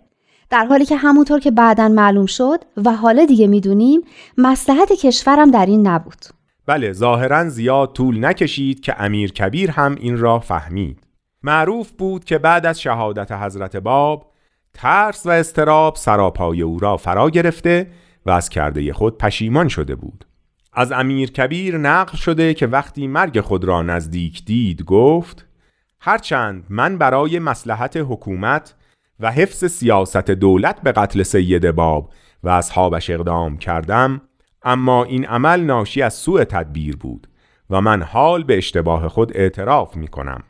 در 0.50 0.64
حالی 0.64 0.84
که 0.84 0.96
همونطور 0.96 1.40
که 1.40 1.50
بعدا 1.50 1.88
معلوم 1.88 2.26
شد 2.26 2.64
و 2.76 2.92
حالا 2.92 3.24
دیگه 3.24 3.46
می‌دونیم 3.46 4.00
مسلحت 4.38 4.92
کشورم 4.92 5.50
در 5.50 5.66
این 5.66 5.86
نبود. 5.86 6.24
بله 6.66 6.92
ظاهرا 6.92 7.48
زیاد 7.48 7.92
طول 7.92 8.24
نکشید 8.24 8.80
که 8.80 9.02
امیر 9.02 9.32
کبیر 9.32 9.70
هم 9.70 9.94
این 10.00 10.18
را 10.18 10.38
فهمید. 10.38 10.98
معروف 11.42 11.90
بود 11.90 12.24
که 12.24 12.38
بعد 12.38 12.66
از 12.66 12.80
شهادت 12.80 13.32
حضرت 13.32 13.76
باب 13.76 14.32
ترس 14.74 15.26
و 15.26 15.30
استراب 15.30 15.96
سراپای 15.96 16.62
او 16.62 16.78
را 16.78 16.96
فرا 16.96 17.30
گرفته 17.30 17.90
و 18.26 18.30
از 18.30 18.48
کرده 18.48 18.92
خود 18.92 19.18
پشیمان 19.18 19.68
شده 19.68 19.94
بود. 19.94 20.24
از 20.78 20.92
امیر 20.92 21.30
کبیر 21.30 21.78
نقل 21.78 22.16
شده 22.16 22.54
که 22.54 22.66
وقتی 22.66 23.06
مرگ 23.06 23.40
خود 23.40 23.64
را 23.64 23.82
نزدیک 23.82 24.44
دید 24.44 24.84
گفت 24.84 25.46
هرچند 26.00 26.64
من 26.68 26.98
برای 26.98 27.38
مسلحت 27.38 27.96
حکومت 27.96 28.74
و 29.20 29.32
حفظ 29.32 29.64
سیاست 29.64 30.30
دولت 30.30 30.80
به 30.80 30.92
قتل 30.92 31.22
سید 31.22 31.70
باب 31.70 32.12
و 32.42 32.48
اصحابش 32.48 33.10
اقدام 33.10 33.58
کردم 33.58 34.20
اما 34.62 35.04
این 35.04 35.26
عمل 35.26 35.60
ناشی 35.60 36.02
از 36.02 36.14
سوء 36.14 36.44
تدبیر 36.44 36.96
بود 36.96 37.28
و 37.70 37.80
من 37.80 38.02
حال 38.02 38.44
به 38.44 38.58
اشتباه 38.58 39.08
خود 39.08 39.36
اعتراف 39.36 39.96
می 39.96 40.08
کنم. 40.08 40.42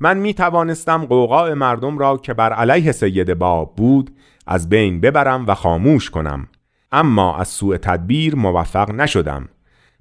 من 0.00 0.16
می 0.16 0.34
توانستم 0.34 1.04
قوقاع 1.04 1.54
مردم 1.54 1.98
را 1.98 2.16
که 2.16 2.34
بر 2.34 2.52
علیه 2.52 2.92
سید 2.92 3.34
باب 3.34 3.76
بود 3.76 4.10
از 4.46 4.68
بین 4.68 5.00
ببرم 5.00 5.46
و 5.46 5.54
خاموش 5.54 6.10
کنم 6.10 6.48
اما 6.92 7.36
از 7.36 7.48
سوء 7.48 7.76
تدبیر 7.76 8.34
موفق 8.34 8.90
نشدم. 8.90 9.48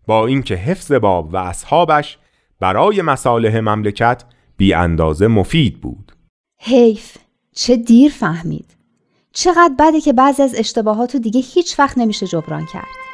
با 0.09 0.27
اینکه 0.27 0.55
حفظ 0.55 0.91
باب 0.91 1.33
و 1.33 1.37
اصحابش 1.37 2.17
برای 2.59 3.01
مصالح 3.01 3.59
مملکت 3.59 4.23
بی 4.57 4.73
اندازه 4.73 5.27
مفید 5.27 5.81
بود. 5.81 6.11
حیف 6.59 7.17
چه 7.55 7.75
دیر 7.75 8.11
فهمید. 8.11 8.75
چقدر 9.33 9.73
بده 9.79 10.01
که 10.01 10.13
بعضی 10.13 10.43
از 10.43 10.55
اشتباهات 10.55 11.15
دیگه 11.15 11.41
هیچ 11.41 11.79
وقت 11.79 11.97
نمیشه 11.97 12.27
جبران 12.27 12.65
کرد. 12.65 13.08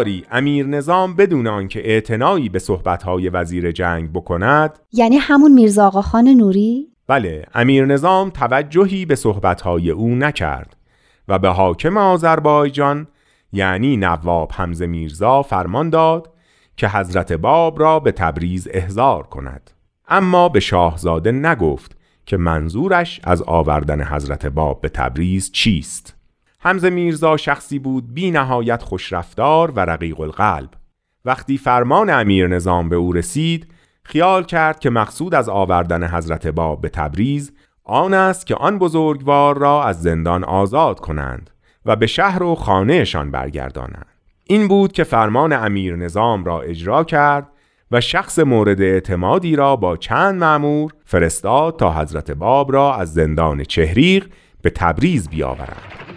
باری 0.00 0.24
امیر 0.30 0.66
نظام 0.66 1.16
بدون 1.16 1.46
آنکه 1.46 1.80
اعتنایی 1.90 2.48
به 2.48 2.58
صحبتهای 2.58 3.28
وزیر 3.28 3.72
جنگ 3.72 4.12
بکند. 4.12 4.78
یعنی 4.92 5.16
همون 5.16 5.52
میرزا 5.52 5.86
آقاخان 5.86 6.28
نوری؟ 6.28 6.88
بله 7.06 7.46
امیر 7.54 7.86
نظام 7.86 8.30
توجهی 8.30 9.06
به 9.06 9.14
صحبتهای 9.14 9.90
او 9.90 10.14
نکرد 10.14 10.76
و 11.28 11.38
به 11.38 11.48
حاکم 11.48 11.96
آذربایجان 11.96 13.06
یعنی 13.52 13.96
نواب 13.96 14.52
حمزه 14.54 14.86
میرزا 14.86 15.42
فرمان 15.42 15.90
داد 15.90 16.32
که 16.76 16.88
حضرت 16.88 17.32
باب 17.32 17.80
را 17.80 18.00
به 18.00 18.12
تبریز 18.12 18.68
احضار 18.70 19.22
کند. 19.22 19.70
اما 20.08 20.48
به 20.48 20.60
شاهزاده 20.60 21.32
نگفت 21.32 21.96
که 22.26 22.36
منظورش 22.36 23.20
از 23.24 23.42
آوردن 23.42 24.04
حضرت 24.04 24.46
باب 24.46 24.80
به 24.80 24.88
تبریز 24.88 25.52
چیست. 25.52 26.19
حمزه 26.62 26.90
میرزا 26.90 27.36
شخصی 27.36 27.78
بود 27.78 28.14
بی 28.14 28.30
نهایت 28.30 28.82
خوشرفتار 28.82 29.70
و 29.70 29.80
رقیق 29.80 30.20
القلب. 30.20 30.70
وقتی 31.24 31.58
فرمان 31.58 32.10
امیر 32.10 32.46
نظام 32.46 32.88
به 32.88 32.96
او 32.96 33.12
رسید 33.12 33.72
خیال 34.02 34.44
کرد 34.44 34.80
که 34.80 34.90
مقصود 34.90 35.34
از 35.34 35.48
آوردن 35.48 36.08
حضرت 36.08 36.46
باب 36.46 36.80
به 36.80 36.88
تبریز 36.88 37.52
آن 37.84 38.14
است 38.14 38.46
که 38.46 38.54
آن 38.54 38.78
بزرگوار 38.78 39.58
را 39.58 39.84
از 39.84 40.02
زندان 40.02 40.44
آزاد 40.44 41.00
کنند 41.00 41.50
و 41.84 41.96
به 41.96 42.06
شهر 42.06 42.42
و 42.42 42.54
خانهشان 42.54 43.30
برگردانند. 43.30 44.06
این 44.44 44.68
بود 44.68 44.92
که 44.92 45.04
فرمان 45.04 45.52
امیر 45.52 45.96
نظام 45.96 46.44
را 46.44 46.60
اجرا 46.60 47.04
کرد 47.04 47.48
و 47.90 48.00
شخص 48.00 48.38
مورد 48.38 48.80
اعتمادی 48.80 49.56
را 49.56 49.76
با 49.76 49.96
چند 49.96 50.40
معمور 50.40 50.92
فرستاد 51.04 51.78
تا 51.78 51.92
حضرت 51.92 52.30
باب 52.30 52.72
را 52.72 52.94
از 52.94 53.14
زندان 53.14 53.64
چهریق 53.64 54.26
به 54.62 54.70
تبریز 54.70 55.28
بیاورند. 55.28 56.09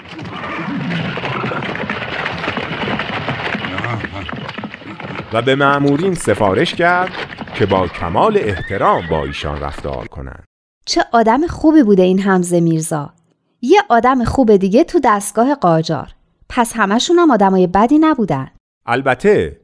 و 5.34 5.41
به 5.41 5.56
معمورین 5.56 6.13
سفارش 6.13 6.76
کرد 6.76 7.12
که 7.56 7.65
با 7.65 7.88
کمال 7.88 8.38
احترام 8.38 9.08
با 9.10 9.23
ایشان 9.23 9.60
رفتار 9.60 10.08
کنند. 10.08 10.43
چه 10.86 11.02
آدم 11.12 11.47
خوبی 11.47 11.84
بوده 11.84 12.04
این 12.04 12.19
حمزه 12.19 12.60
میرزا. 12.60 13.13
یه 13.62 13.80
آدم 13.89 14.23
خوب 14.23 14.56
دیگه 14.56 14.84
تو 14.84 14.99
دستگاه 15.04 15.56
قاجار. 15.56 16.10
پس 16.49 16.73
همشون 16.76 17.19
هم 17.19 17.32
آدمای 17.32 17.67
بدی 17.67 17.97
نبودن. 17.97 18.52
البته 18.86 19.60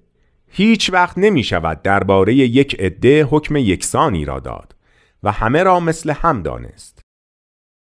هیچ 0.48 0.90
وقت 0.94 1.18
نمی 1.18 1.44
شود 1.44 1.82
درباره 1.82 2.34
یک 2.36 2.76
عده 2.80 3.24
حکم 3.24 3.56
یکسانی 3.56 4.26
را 4.26 4.40
داد 4.40 4.76
و 5.24 5.32
همه 5.32 5.64
را 5.64 5.80
مثل 5.80 6.10
هم 6.10 6.42
دانست. 6.42 6.99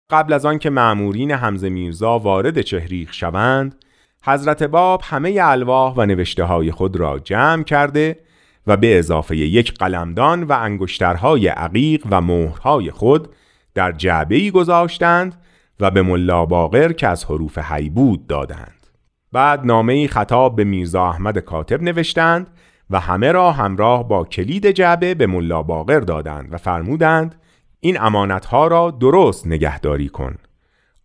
قبل 0.10 0.34
از 0.34 0.46
آنکه 0.46 0.70
معمورین 0.70 1.32
حمزه 1.32 1.70
میرزا 1.70 2.20
وارد 2.20 2.62
چهریخ 2.62 3.14
شوند 3.14 3.76
حضرت 4.24 4.64
باب 4.64 5.02
همه 5.04 5.40
الواح 5.42 5.94
و 5.98 6.06
نوشته 6.06 6.44
های 6.44 6.72
خود 6.72 6.96
را 6.96 7.20
جمع 7.20 7.64
کرده 7.64 8.20
و 8.68 8.78
به 8.78 9.00
اضافه 9.00 9.38
یک 9.38 9.74
قلمدان 9.74 10.44
و 10.44 10.52
انگشترهای 10.52 11.48
عقیق 11.48 12.08
و 12.12 12.22
مهرهای 12.22 12.92
خود 12.92 13.30
در 13.74 13.92
جعبه‌ای 13.92 14.52
گذاشتند 14.52 15.42
و 15.80 15.92
به 15.92 16.02
ملا 16.02 16.46
باقر 16.46 16.92
که 16.92 17.08
از 17.08 17.26
حروف 17.26 17.58
حیبود 17.58 18.28
دادند. 18.28 18.88
بعد 19.32 19.66
نامه 19.66 20.08
خطاب 20.08 20.56
به 20.56 20.64
میرزا 20.64 21.10
احمد 21.10 21.38
کاتب 21.38 21.82
نوشتند 21.82 22.48
و 22.90 23.00
همه 23.00 23.32
را 23.32 23.52
همراه 23.52 24.08
با 24.08 24.26
کلید 24.26 24.72
جعبه 24.72 25.14
به 25.14 25.28
ملا 25.28 25.64
باقر 25.64 26.00
دادند 26.00 26.54
و 26.54 26.58
فرمودند 26.58 27.36
این 27.80 28.02
امانتها 28.02 28.68
را 28.68 28.92
درست 28.92 29.48
نگهداری 29.48 30.10
کن. 30.10 30.36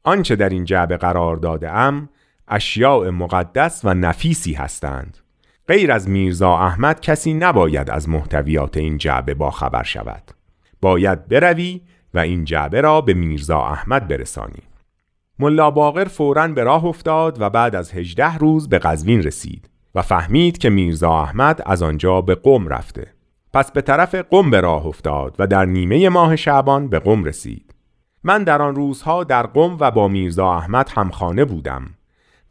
آنچه 0.05 0.37
در 0.37 0.49
این 0.49 0.65
جعبه 0.65 0.97
قرار 0.97 1.37
داده 1.37 1.71
ام 1.71 2.09
اشیاء 2.49 3.11
مقدس 3.11 3.81
و 3.85 3.95
نفیسی 3.95 4.53
هستند. 4.53 5.19
غیر 5.69 5.93
از 5.93 6.09
میرزا 6.09 6.57
احمد 6.57 7.01
کسی 7.01 7.35
نباید 7.35 7.91
از 7.91 8.09
محتویات 8.09 8.77
این 8.77 8.99
جعبه 8.99 9.35
با 9.35 9.51
خبر 9.51 9.83
شود. 9.83 10.23
باید 10.81 11.29
بروی 11.29 11.81
و 12.15 12.19
این 12.19 12.45
جعبه 12.45 12.81
را 12.81 13.01
به 13.01 13.15
میرزا 13.15 13.61
احمد 13.61 14.09
برسانی. 14.09 14.63
ملا 15.39 15.71
باقر 15.71 16.05
فوراً 16.05 16.49
به 16.49 16.65
راه 16.65 16.85
افتاد 16.85 17.41
و 17.41 17.51
بعد 17.51 17.75
از 17.75 17.93
هجده 17.93 18.37
روز 18.37 18.69
به 18.69 18.79
قزوین 18.79 19.23
رسید 19.23 19.71
و 19.95 20.03
فهمید 20.03 20.59
که 20.59 20.71
میرزا 20.71 21.23
احمد 21.23 21.63
از 21.67 21.83
آنجا 21.83 22.21
به 22.21 22.35
قم 22.35 22.69
رفته. 22.69 23.07
پس 23.53 23.73
به 23.73 23.83
طرف 23.83 24.15
قم 24.15 24.51
به 24.51 24.61
راه 24.61 24.87
افتاد 24.87 25.37
و 25.38 25.47
در 25.47 25.65
نیمه 25.65 26.09
ماه 26.09 26.37
شعبان 26.37 26.88
به 26.88 26.99
قم 26.99 27.25
رسید. 27.25 27.75
من 28.25 28.45
در 28.45 28.62
آن 28.62 28.75
روزها 28.75 29.25
در 29.25 29.47
قم 29.47 29.77
و 29.81 29.91
با 29.91 30.09
میرزا 30.09 30.53
احمد 30.53 30.88
همخانه 30.95 31.45
بودم 31.45 31.83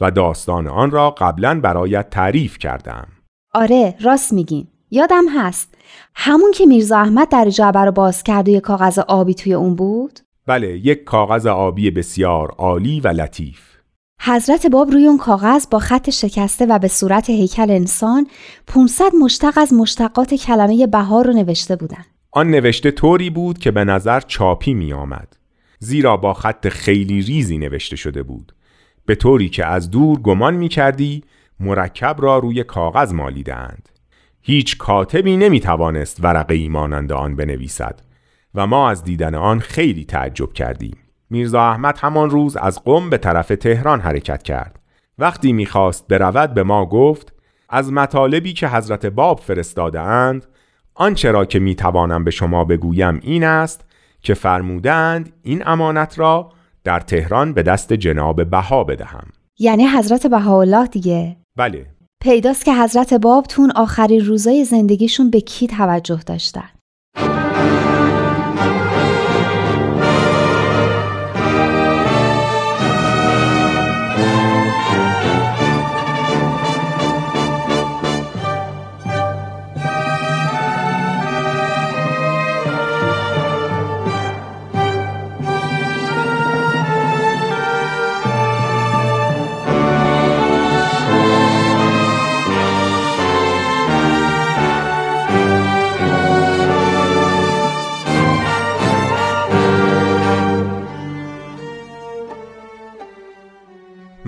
و 0.01 0.11
داستان 0.11 0.67
آن 0.67 0.91
را 0.91 1.11
قبلا 1.11 1.59
برایت 1.59 2.09
تعریف 2.09 2.57
کردم. 2.57 3.07
آره 3.53 3.95
راست 4.01 4.33
میگین. 4.33 4.67
یادم 4.91 5.23
هست. 5.37 5.73
همون 6.15 6.51
که 6.51 6.65
میرزا 6.65 6.97
احمد 6.97 7.29
در 7.29 7.49
جعبه 7.49 7.79
رو 7.79 7.91
باز 7.91 8.23
کرد 8.23 8.47
و 8.47 8.51
یک 8.51 8.61
کاغذ 8.61 8.99
آبی 8.99 9.33
توی 9.33 9.53
اون 9.53 9.75
بود؟ 9.75 10.19
بله 10.47 10.67
یک 10.77 11.03
کاغذ 11.03 11.45
آبی 11.45 11.91
بسیار 11.91 12.51
عالی 12.51 12.99
و 12.99 13.07
لطیف. 13.07 13.70
حضرت 14.23 14.67
باب 14.67 14.91
روی 14.91 15.07
اون 15.07 15.17
کاغذ 15.17 15.67
با 15.71 15.79
خط 15.79 16.09
شکسته 16.09 16.65
و 16.65 16.79
به 16.79 16.87
صورت 16.87 17.29
هیکل 17.29 17.71
انسان 17.71 18.27
500 18.67 19.11
مشتق 19.21 19.53
از 19.57 19.73
مشتقات 19.73 20.33
کلمه 20.33 20.87
بهار 20.87 21.27
رو 21.27 21.33
نوشته 21.33 21.75
بودن. 21.75 22.05
آن 22.31 22.51
نوشته 22.51 22.91
طوری 22.91 23.29
بود 23.29 23.57
که 23.57 23.71
به 23.71 23.83
نظر 23.83 24.19
چاپی 24.19 24.73
می 24.73 24.93
آمد 24.93 25.37
زیرا 25.79 26.17
با 26.17 26.33
خط 26.33 26.67
خیلی 26.67 27.21
ریزی 27.21 27.57
نوشته 27.57 27.95
شده 27.95 28.23
بود. 28.23 28.55
به 29.05 29.15
طوری 29.15 29.49
که 29.49 29.65
از 29.65 29.91
دور 29.91 30.19
گمان 30.19 30.53
می 30.53 30.69
کردی 30.69 31.23
مرکب 31.59 32.15
را 32.19 32.37
روی 32.39 32.63
کاغذ 32.63 33.13
مالیدند 33.13 33.89
هیچ 34.41 34.77
کاتبی 34.77 35.37
نمی 35.37 35.59
توانست 35.59 36.23
ورقه 36.23 36.69
مانند 36.69 37.11
آن 37.11 37.35
بنویسد 37.35 38.01
و 38.55 38.67
ما 38.67 38.89
از 38.89 39.03
دیدن 39.03 39.35
آن 39.35 39.59
خیلی 39.59 40.05
تعجب 40.05 40.53
کردیم. 40.53 40.97
میرزا 41.31 41.61
احمد 41.61 41.97
همان 41.97 42.29
روز 42.29 42.57
از 42.57 42.83
قم 42.83 43.09
به 43.09 43.17
طرف 43.17 43.47
تهران 43.47 43.99
حرکت 44.01 44.43
کرد. 44.43 44.79
وقتی 45.17 45.53
می‌خواست 45.53 46.07
برود 46.07 46.53
به 46.53 46.63
ما 46.63 46.85
گفت 46.85 47.33
از 47.69 47.91
مطالبی 47.91 48.53
که 48.53 48.67
حضرت 48.67 49.05
باب 49.05 49.39
فرستاده 49.39 49.99
اند 49.99 50.45
آنچه 50.95 51.31
را 51.31 51.45
که 51.45 51.59
می‌توانم 51.59 52.23
به 52.23 52.31
شما 52.31 52.65
بگویم 52.65 53.19
این 53.23 53.43
است 53.43 53.85
که 54.21 54.33
فرمودند 54.33 55.33
این 55.43 55.67
امانت 55.67 56.19
را 56.19 56.51
در 56.83 56.99
تهران 56.99 57.53
به 57.53 57.63
دست 57.63 57.93
جناب 57.93 58.43
بها 58.43 58.83
بدهم. 58.83 59.27
یعنی 59.59 59.87
حضرت 59.87 60.27
بهاءالله 60.27 60.87
دیگه؟ 60.87 61.37
بله. 61.57 61.85
پیداست 62.21 62.65
که 62.65 62.73
حضرت 62.73 63.13
باب 63.13 63.45
تون 63.45 63.71
آخرین 63.71 64.25
روزای 64.25 64.65
زندگیشون 64.65 65.29
به 65.29 65.41
کی 65.41 65.67
توجه 65.67 66.19
داشتن؟ 66.25 66.69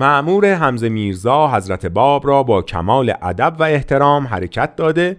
معمور 0.04 0.54
حمزه 0.54 0.88
میرزا 0.88 1.48
حضرت 1.48 1.86
باب 1.86 2.26
را 2.26 2.42
با 2.42 2.62
کمال 2.62 3.14
ادب 3.22 3.56
و 3.58 3.62
احترام 3.62 4.26
حرکت 4.26 4.76
داده 4.76 5.16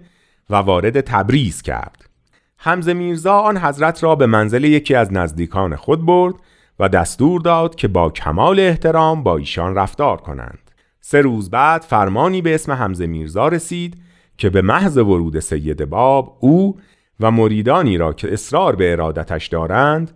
و 0.50 0.56
وارد 0.56 1.00
تبریز 1.00 1.62
کرد. 1.62 2.08
حمزه 2.56 2.94
میرزا 2.94 3.38
آن 3.38 3.58
حضرت 3.58 4.02
را 4.04 4.14
به 4.14 4.26
منزل 4.26 4.64
یکی 4.64 4.94
از 4.94 5.12
نزدیکان 5.12 5.76
خود 5.76 6.06
برد 6.06 6.34
و 6.78 6.88
دستور 6.88 7.40
داد 7.40 7.74
که 7.74 7.88
با 7.88 8.10
کمال 8.10 8.60
احترام 8.60 9.22
با 9.22 9.36
ایشان 9.36 9.74
رفتار 9.74 10.16
کنند. 10.16 10.70
سه 11.00 11.20
روز 11.20 11.50
بعد 11.50 11.82
فرمانی 11.82 12.42
به 12.42 12.54
اسم 12.54 12.72
حمزه 12.72 13.06
میرزا 13.06 13.48
رسید 13.48 14.02
که 14.38 14.50
به 14.50 14.62
محض 14.62 14.96
ورود 14.96 15.40
سید 15.40 15.84
باب 15.84 16.36
او 16.40 16.78
و 17.20 17.30
مریدانی 17.30 17.98
را 17.98 18.12
که 18.12 18.32
اصرار 18.32 18.76
به 18.76 18.92
ارادتش 18.92 19.46
دارند 19.46 20.10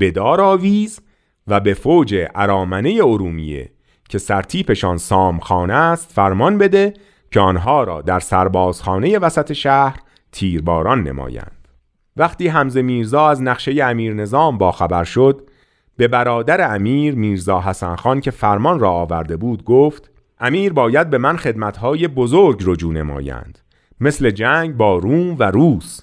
بدار 0.00 0.40
آویز 0.40 1.00
و 1.46 1.60
به 1.60 1.74
فوج 1.74 2.26
ارامنه 2.34 3.00
ارومیه 3.02 3.73
که 4.14 4.18
سرتیپشان 4.18 4.98
سامخانه 4.98 5.74
است 5.74 6.12
فرمان 6.12 6.58
بده 6.58 6.94
که 7.30 7.40
آنها 7.40 7.84
را 7.84 8.02
در 8.02 8.20
سربازخانه 8.20 9.18
وسط 9.18 9.52
شهر 9.52 9.98
تیرباران 10.32 11.02
نمایند. 11.02 11.68
وقتی 12.16 12.48
حمزه 12.48 12.82
میرزا 12.82 13.28
از 13.28 13.42
نقشه 13.42 13.84
امیر 13.84 14.14
نظام 14.14 14.58
با 14.58 14.72
خبر 14.72 15.04
شد 15.04 15.48
به 15.96 16.08
برادر 16.08 16.74
امیر 16.74 17.14
میرزا 17.14 17.60
حسن 17.60 17.96
خان 17.96 18.20
که 18.20 18.30
فرمان 18.30 18.80
را 18.80 18.90
آورده 18.90 19.36
بود 19.36 19.64
گفت 19.64 20.10
امیر 20.40 20.72
باید 20.72 21.10
به 21.10 21.18
من 21.18 21.36
خدمتهای 21.36 22.08
بزرگ 22.08 22.62
رجوع 22.66 22.92
نمایند 22.92 23.58
مثل 24.00 24.30
جنگ 24.30 24.76
با 24.76 24.96
روم 24.96 25.36
و 25.38 25.42
روس 25.42 26.00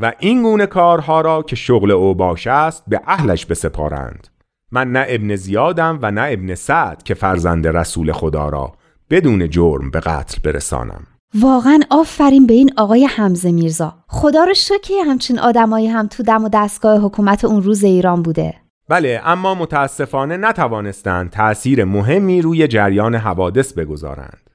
و 0.00 0.12
این 0.18 0.42
گونه 0.42 0.66
کارها 0.66 1.20
را 1.20 1.42
که 1.42 1.56
شغل 1.56 1.90
او 1.90 2.36
است 2.46 2.84
به 2.88 3.00
اهلش 3.06 3.46
بسپارند. 3.46 4.28
من 4.72 4.92
نه 4.92 5.04
ابن 5.08 5.36
زیادم 5.36 5.98
و 6.02 6.10
نه 6.10 6.26
ابن 6.30 6.54
سعد 6.54 7.02
که 7.02 7.14
فرزند 7.14 7.66
رسول 7.66 8.12
خدا 8.12 8.48
را 8.48 8.72
بدون 9.10 9.50
جرم 9.50 9.90
به 9.90 10.00
قتل 10.00 10.38
برسانم. 10.44 11.06
واقعا 11.34 11.80
آفرین 11.90 12.46
به 12.46 12.54
این 12.54 12.70
آقای 12.76 13.04
حمزه 13.04 13.52
میرزا. 13.52 13.94
خدا 14.06 14.44
رو 14.44 14.54
شکر 14.54 14.94
همچین 15.06 15.38
آدمایی 15.38 15.86
هم 15.86 16.06
تو 16.06 16.22
دم 16.22 16.44
و 16.44 16.48
دستگاه 16.48 17.00
حکومت 17.00 17.44
اون 17.44 17.62
روز 17.62 17.84
ایران 17.84 18.22
بوده. 18.22 18.54
بله 18.88 19.20
اما 19.24 19.54
متاسفانه 19.54 20.36
نتوانستند 20.36 21.30
تأثیر 21.30 21.84
مهمی 21.84 22.42
روی 22.42 22.68
جریان 22.68 23.14
حوادث 23.14 23.72
بگذارند. 23.72 24.50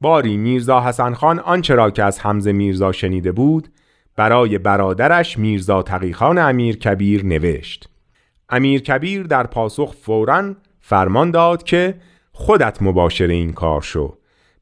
باری 0.00 0.36
میرزا 0.36 0.80
حسن 0.80 1.14
خان 1.14 1.38
آنچه 1.38 1.74
را 1.74 1.90
که 1.90 2.04
از 2.04 2.20
حمزه 2.20 2.52
میرزا 2.52 2.92
شنیده 2.92 3.32
بود 3.32 3.68
برای 4.16 4.58
برادرش 4.58 5.38
میرزا 5.38 5.82
تقیخان 5.82 6.38
امیر 6.38 6.76
کبیر 6.76 7.26
نوشت. 7.26 7.91
امیر 8.52 8.82
کبیر 8.82 9.22
در 9.22 9.46
پاسخ 9.46 9.94
فورا 10.02 10.54
فرمان 10.80 11.30
داد 11.30 11.62
که 11.62 11.94
خودت 12.32 12.82
مباشر 12.82 13.26
این 13.26 13.52
کار 13.52 13.80
شو. 13.80 14.14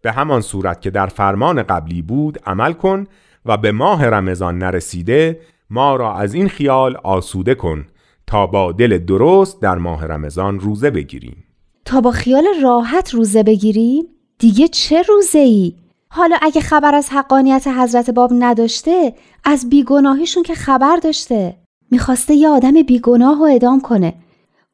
به 0.03 0.13
همان 0.13 0.41
صورت 0.41 0.81
که 0.81 0.91
در 0.91 1.07
فرمان 1.07 1.63
قبلی 1.63 2.03
بود 2.03 2.39
عمل 2.47 2.73
کن 2.73 3.07
و 3.47 3.57
به 3.57 3.73
ماه 3.73 4.07
رمضان 4.07 4.59
نرسیده 4.59 5.41
ما 5.71 5.97
را 5.97 6.15
از 6.15 6.35
این 6.35 6.49
خیال 6.49 6.97
آسوده 6.97 7.55
کن 7.55 7.87
تا 8.27 8.47
با 8.47 8.73
دل 8.73 8.99
درست 8.99 9.63
در 9.63 9.75
ماه 9.75 10.07
رمضان 10.07 10.61
روزه 10.61 10.91
بگیریم. 10.91 11.45
تا 11.85 12.01
با 12.01 12.11
خیال 12.11 12.45
راحت 12.63 13.15
روزه 13.15 13.43
بگیریم؟ 13.43 14.05
دیگه 14.39 14.69
چه 14.69 15.03
روزه 15.03 15.39
ای؟ 15.39 15.75
حالا 16.09 16.37
اگه 16.43 16.61
خبر 16.61 16.95
از 16.95 17.09
حقانیت 17.11 17.67
حضرت 17.67 18.11
باب 18.11 18.31
نداشته 18.39 19.15
از 19.45 19.71
بیگناهیشون 19.71 20.43
که 20.43 20.55
خبر 20.55 20.97
داشته. 20.97 21.57
می‌خواسته 21.91 22.35
یه 22.35 22.49
آدم 22.49 22.83
بیگناه 22.83 23.39
رو 23.39 23.45
ادام 23.45 23.81
کنه 23.81 24.15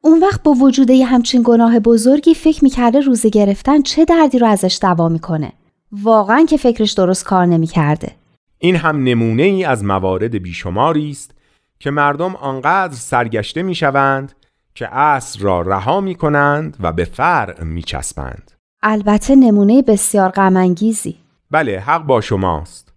اون 0.01 0.19
وقت 0.19 0.43
با 0.43 0.51
وجود 0.51 0.89
یه 0.89 1.05
همچین 1.05 1.41
گناه 1.45 1.79
بزرگی 1.79 2.33
فکر 2.33 2.63
می‌کرده 2.63 2.99
روزه 2.99 3.29
گرفتن 3.29 3.81
چه 3.81 4.05
دردی 4.05 4.39
رو 4.39 4.47
ازش 4.47 4.79
دوا 4.81 5.09
می‌کنه 5.09 5.51
واقعا 5.91 6.45
که 6.49 6.57
فکرش 6.57 6.91
درست 6.91 7.25
کار 7.25 7.45
نمی‌کرده 7.45 8.11
این 8.59 8.75
هم 8.75 9.03
نمونه 9.03 9.43
ای 9.43 9.63
از 9.63 9.83
موارد 9.83 10.35
بیشماری 10.35 11.09
است 11.09 11.31
که 11.79 11.91
مردم 11.91 12.35
آنقدر 12.35 12.93
سرگشته 12.93 13.63
می‌شوند 13.63 14.31
که 14.75 14.95
اصل 14.95 15.39
را 15.39 15.61
رها 15.61 16.01
می 16.01 16.15
کنند 16.15 16.77
و 16.79 16.91
به 16.91 17.05
فرع 17.05 17.63
می 17.63 17.81
چسبند. 17.81 18.51
البته 18.83 19.35
نمونه 19.35 19.81
بسیار 19.81 20.29
غمانگیزی. 20.29 21.15
بله 21.51 21.79
حق 21.79 22.03
با 22.03 22.21
شماست. 22.21 22.93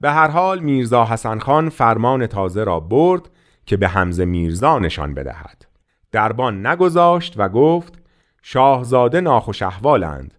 به 0.00 0.10
هر 0.10 0.28
حال 0.28 0.58
میرزا 0.58 1.04
حسن 1.04 1.38
خان 1.38 1.68
فرمان 1.68 2.26
تازه 2.26 2.64
را 2.64 2.80
برد 2.80 3.30
که 3.68 3.76
به 3.76 3.88
حمزه 3.88 4.24
میرزا 4.24 4.78
نشان 4.78 5.14
بدهد. 5.14 5.66
دربان 6.12 6.66
نگذاشت 6.66 7.34
و 7.36 7.48
گفت 7.48 7.94
شاهزاده 8.42 9.20
ناخوش 9.20 9.62
احوالند 9.62 10.34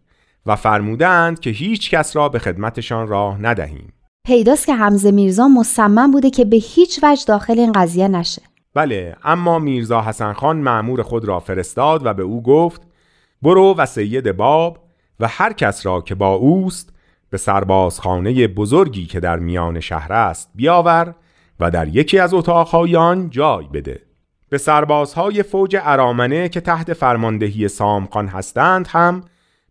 و 0.45 0.55
فرمودند 0.55 1.39
که 1.39 1.49
هیچ 1.49 1.89
کس 1.89 2.15
را 2.15 2.29
به 2.29 2.39
خدمتشان 2.39 3.07
راه 3.07 3.41
ندهیم. 3.41 3.93
پیداست 4.27 4.65
که 4.65 4.75
حمزه 4.75 5.11
میرزا 5.11 5.47
مصمم 5.47 6.11
بوده 6.11 6.29
که 6.29 6.45
به 6.45 6.57
هیچ 6.57 6.99
وجه 7.03 7.23
داخل 7.27 7.59
این 7.59 7.71
قضیه 7.71 8.07
نشه. 8.07 8.41
بله 8.73 9.15
اما 9.23 9.59
میرزا 9.59 10.01
حسن 10.01 10.33
خان 10.33 10.57
معمور 10.57 11.01
خود 11.01 11.25
را 11.25 11.39
فرستاد 11.39 12.05
و 12.05 12.13
به 12.13 12.23
او 12.23 12.43
گفت 12.43 12.81
برو 13.41 13.75
و 13.77 13.85
سید 13.85 14.31
باب 14.31 14.77
و 15.19 15.27
هر 15.27 15.53
کس 15.53 15.85
را 15.85 16.01
که 16.01 16.15
با 16.15 16.33
اوست 16.33 16.93
به 17.29 17.37
سربازخانه 17.37 18.47
بزرگی 18.47 19.05
که 19.05 19.19
در 19.19 19.39
میان 19.39 19.79
شهر 19.79 20.13
است 20.13 20.49
بیاور 20.55 21.15
و 21.59 21.71
در 21.71 21.87
یکی 21.87 22.19
از 22.19 22.33
اتاقهای 22.33 22.95
آن 22.95 23.29
جای 23.29 23.67
بده. 23.73 24.01
به 24.49 24.57
سربازهای 24.57 25.43
فوج 25.43 25.77
ارامنه 25.81 26.49
که 26.49 26.61
تحت 26.61 26.93
فرماندهی 26.93 27.67
سامخان 27.67 28.27
هستند 28.27 28.87
هم 28.87 29.21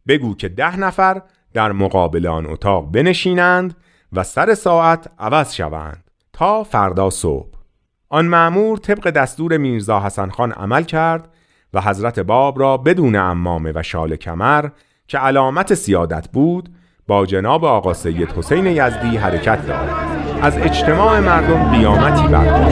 بگو 0.09 0.35
که 0.35 0.49
ده 0.49 0.77
نفر 0.77 1.23
در 1.55 1.73
مقابل 1.73 2.27
آن 2.27 2.47
اتاق 2.47 2.93
بنشینند 2.93 3.77
و 4.13 4.25
سر 4.25 4.55
ساعت 4.55 5.11
عوض 5.19 5.55
شوند 5.55 6.05
تا 6.33 6.65
فردا 6.65 7.11
صبح. 7.11 7.59
آن 8.09 8.27
معمور 8.27 8.79
طبق 8.79 9.11
دستور 9.11 9.57
میرزا 9.57 10.01
حسن 10.01 10.31
خان 10.31 10.53
عمل 10.53 10.83
کرد 10.83 11.29
و 11.73 11.81
حضرت 11.81 12.19
باب 12.19 12.61
را 12.61 12.77
بدون 12.77 13.17
امامه 13.17 13.73
و 13.75 13.83
شال 13.83 14.17
کمر 14.17 14.69
که 15.09 15.19
علامت 15.19 15.75
سیادت 15.75 16.29
بود 16.29 16.69
با 17.07 17.27
جناب 17.27 17.65
آقا 17.65 17.95
سید 17.95 18.33
حسین 18.33 18.67
یزدی 18.67 19.17
حرکت 19.17 19.67
داد. 19.67 20.18
از 20.43 20.59
اجتماع 20.59 21.21
مردم 21.21 21.71
قیامتی 21.71 22.29
برپا 22.29 22.69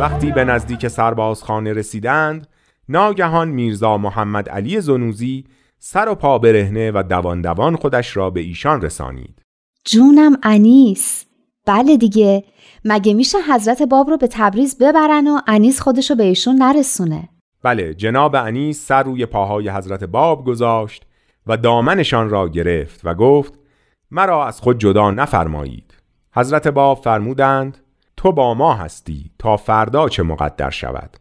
وقتی 0.00 0.32
به 0.32 0.44
نزدیک 0.44 0.88
سربازخانه 0.88 1.72
رسیدند 1.72 2.46
ناگهان 2.88 3.48
میرزا 3.48 3.98
محمد 3.98 4.48
علی 4.48 4.80
زنوزی 4.80 5.44
سر 5.78 6.08
و 6.08 6.14
پا 6.14 6.38
برهنه 6.38 6.90
و 6.94 7.02
دوان 7.08 7.40
دوان 7.40 7.76
خودش 7.76 8.16
را 8.16 8.30
به 8.30 8.40
ایشان 8.40 8.82
رسانید. 8.82 9.42
جونم 9.84 10.36
انیس. 10.42 11.26
بله 11.66 11.96
دیگه. 11.96 12.44
مگه 12.84 13.14
میشه 13.14 13.38
حضرت 13.52 13.82
باب 13.82 14.10
رو 14.10 14.16
به 14.16 14.28
تبریز 14.30 14.78
ببرن 14.78 15.26
و 15.26 15.38
انیس 15.46 15.80
خودشو 15.80 16.14
به 16.14 16.24
ایشون 16.24 16.56
نرسونه؟ 16.56 17.28
بله 17.62 17.94
جناب 17.94 18.34
انیس 18.34 18.86
سر 18.86 19.02
روی 19.02 19.26
پاهای 19.26 19.68
حضرت 19.68 20.04
باب 20.04 20.44
گذاشت 20.44 21.05
و 21.46 21.56
دامنشان 21.56 22.30
را 22.30 22.48
گرفت 22.48 23.00
و 23.04 23.14
گفت 23.14 23.52
مرا 24.10 24.46
از 24.46 24.60
خود 24.60 24.78
جدا 24.78 25.10
نفرمایید. 25.10 25.94
حضرت 26.34 26.68
باب 26.68 26.98
فرمودند 26.98 27.78
تو 28.16 28.32
با 28.32 28.54
ما 28.54 28.74
هستی 28.74 29.30
تا 29.38 29.56
فردا 29.56 30.08
چه 30.08 30.22
مقدر 30.22 30.70
شود. 30.70 31.16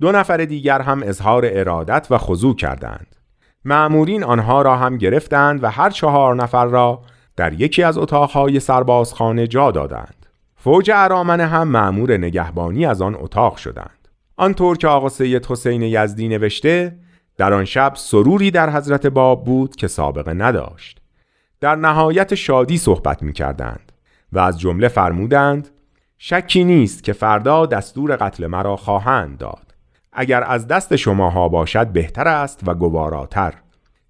دو 0.00 0.12
نفر 0.12 0.36
دیگر 0.36 0.80
هم 0.80 1.02
اظهار 1.02 1.44
ارادت 1.46 2.06
و 2.10 2.18
خضوع 2.18 2.56
کردند. 2.56 3.16
معمورین 3.64 4.24
آنها 4.24 4.62
را 4.62 4.76
هم 4.76 4.96
گرفتند 4.96 5.64
و 5.64 5.70
هر 5.70 5.90
چهار 5.90 6.34
نفر 6.34 6.64
را 6.64 7.02
در 7.36 7.52
یکی 7.52 7.82
از 7.82 7.98
اتاقهای 7.98 8.60
سربازخانه 8.60 9.46
جا 9.46 9.70
دادند. 9.70 10.26
فوج 10.56 10.90
ارامنه 10.94 11.46
هم 11.46 11.68
معمور 11.68 12.16
نگهبانی 12.16 12.86
از 12.86 13.02
آن 13.02 13.16
اتاق 13.18 13.56
شدند. 13.56 14.08
آنطور 14.36 14.76
که 14.76 14.88
آقا 14.88 15.08
سید 15.08 15.46
حسین 15.46 15.82
یزدی 15.82 16.28
نوشته 16.28 16.96
در 17.40 17.54
آن 17.54 17.64
شب 17.64 17.92
سروری 17.94 18.50
در 18.50 18.70
حضرت 18.70 19.06
باب 19.06 19.44
بود 19.44 19.76
که 19.76 19.88
سابقه 19.88 20.34
نداشت. 20.34 21.00
در 21.60 21.76
نهایت 21.76 22.34
شادی 22.34 22.78
صحبت 22.78 23.22
می 23.22 23.32
کردند 23.32 23.92
و 24.32 24.38
از 24.38 24.60
جمله 24.60 24.88
فرمودند 24.88 25.68
شکی 26.18 26.64
نیست 26.64 27.04
که 27.04 27.12
فردا 27.12 27.66
دستور 27.66 28.16
قتل 28.16 28.46
مرا 28.46 28.76
خواهند 28.76 29.38
داد. 29.38 29.74
اگر 30.12 30.44
از 30.44 30.66
دست 30.66 30.96
شماها 30.96 31.48
باشد 31.48 31.86
بهتر 31.86 32.28
است 32.28 32.60
و 32.66 32.74
گواراتر. 32.74 33.54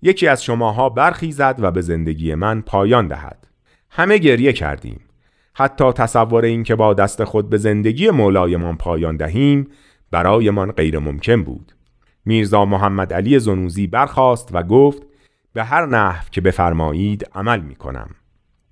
یکی 0.03 0.29
از 0.29 0.45
شماها 0.45 0.88
برخیزد 0.88 1.57
و 1.59 1.71
به 1.71 1.81
زندگی 1.81 2.35
من 2.35 2.61
پایان 2.61 3.09
دهد. 3.09 3.47
همه 3.90 4.19
گریه 4.19 4.53
کردیم. 4.53 5.01
حتی 5.55 5.93
تصور 5.93 6.45
این 6.45 6.62
که 6.62 6.75
با 6.75 6.95
دست 6.95 7.25
خود 7.25 7.51
به 7.51 7.59
زندگی 7.59 8.11
مولایمان 8.11 8.77
پایان 8.77 9.16
دهیم 9.16 9.69
برایمان 10.11 10.73
غیر 10.73 10.99
ممکن 10.99 11.43
بود. 11.43 11.73
میرزا 12.24 12.64
محمد 12.64 13.12
علی 13.12 13.38
زنوزی 13.38 13.87
برخاست 13.87 14.48
و 14.52 14.62
گفت 14.62 15.02
به 15.52 15.64
هر 15.64 15.87
نحو 15.87 16.24
که 16.30 16.40
بفرمایید 16.40 17.28
عمل 17.35 17.61
می 17.61 17.74
کنم 17.74 18.11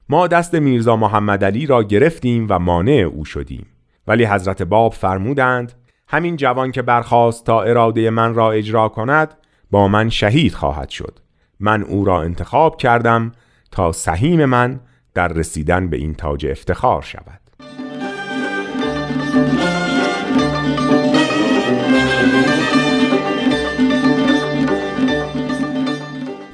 ما 0.08 0.26
دست 0.26 0.54
میرزا 0.54 0.96
محمد 0.96 1.44
علی 1.44 1.66
را 1.66 1.82
گرفتیم 1.82 2.46
و 2.50 2.58
مانع 2.58 2.92
او 2.92 3.24
شدیم. 3.24 3.66
ولی 4.06 4.24
حضرت 4.24 4.62
باب 4.62 4.92
فرمودند 4.92 5.72
همین 6.08 6.36
جوان 6.36 6.72
که 6.72 6.82
برخواست 6.82 7.46
تا 7.46 7.62
اراده 7.62 8.10
من 8.10 8.34
را 8.34 8.52
اجرا 8.52 8.88
کند 8.88 9.34
با 9.70 9.88
من 9.88 10.08
شهید 10.08 10.54
خواهد 10.54 10.88
شد. 10.88 11.18
من 11.60 11.82
او 11.82 12.04
را 12.04 12.22
انتخاب 12.22 12.76
کردم 12.76 13.32
تا 13.70 13.92
سهیم 13.92 14.44
من 14.44 14.80
در 15.14 15.28
رسیدن 15.28 15.88
به 15.88 15.96
این 15.96 16.14
تاج 16.14 16.46
افتخار 16.46 17.02
شود. 17.02 17.40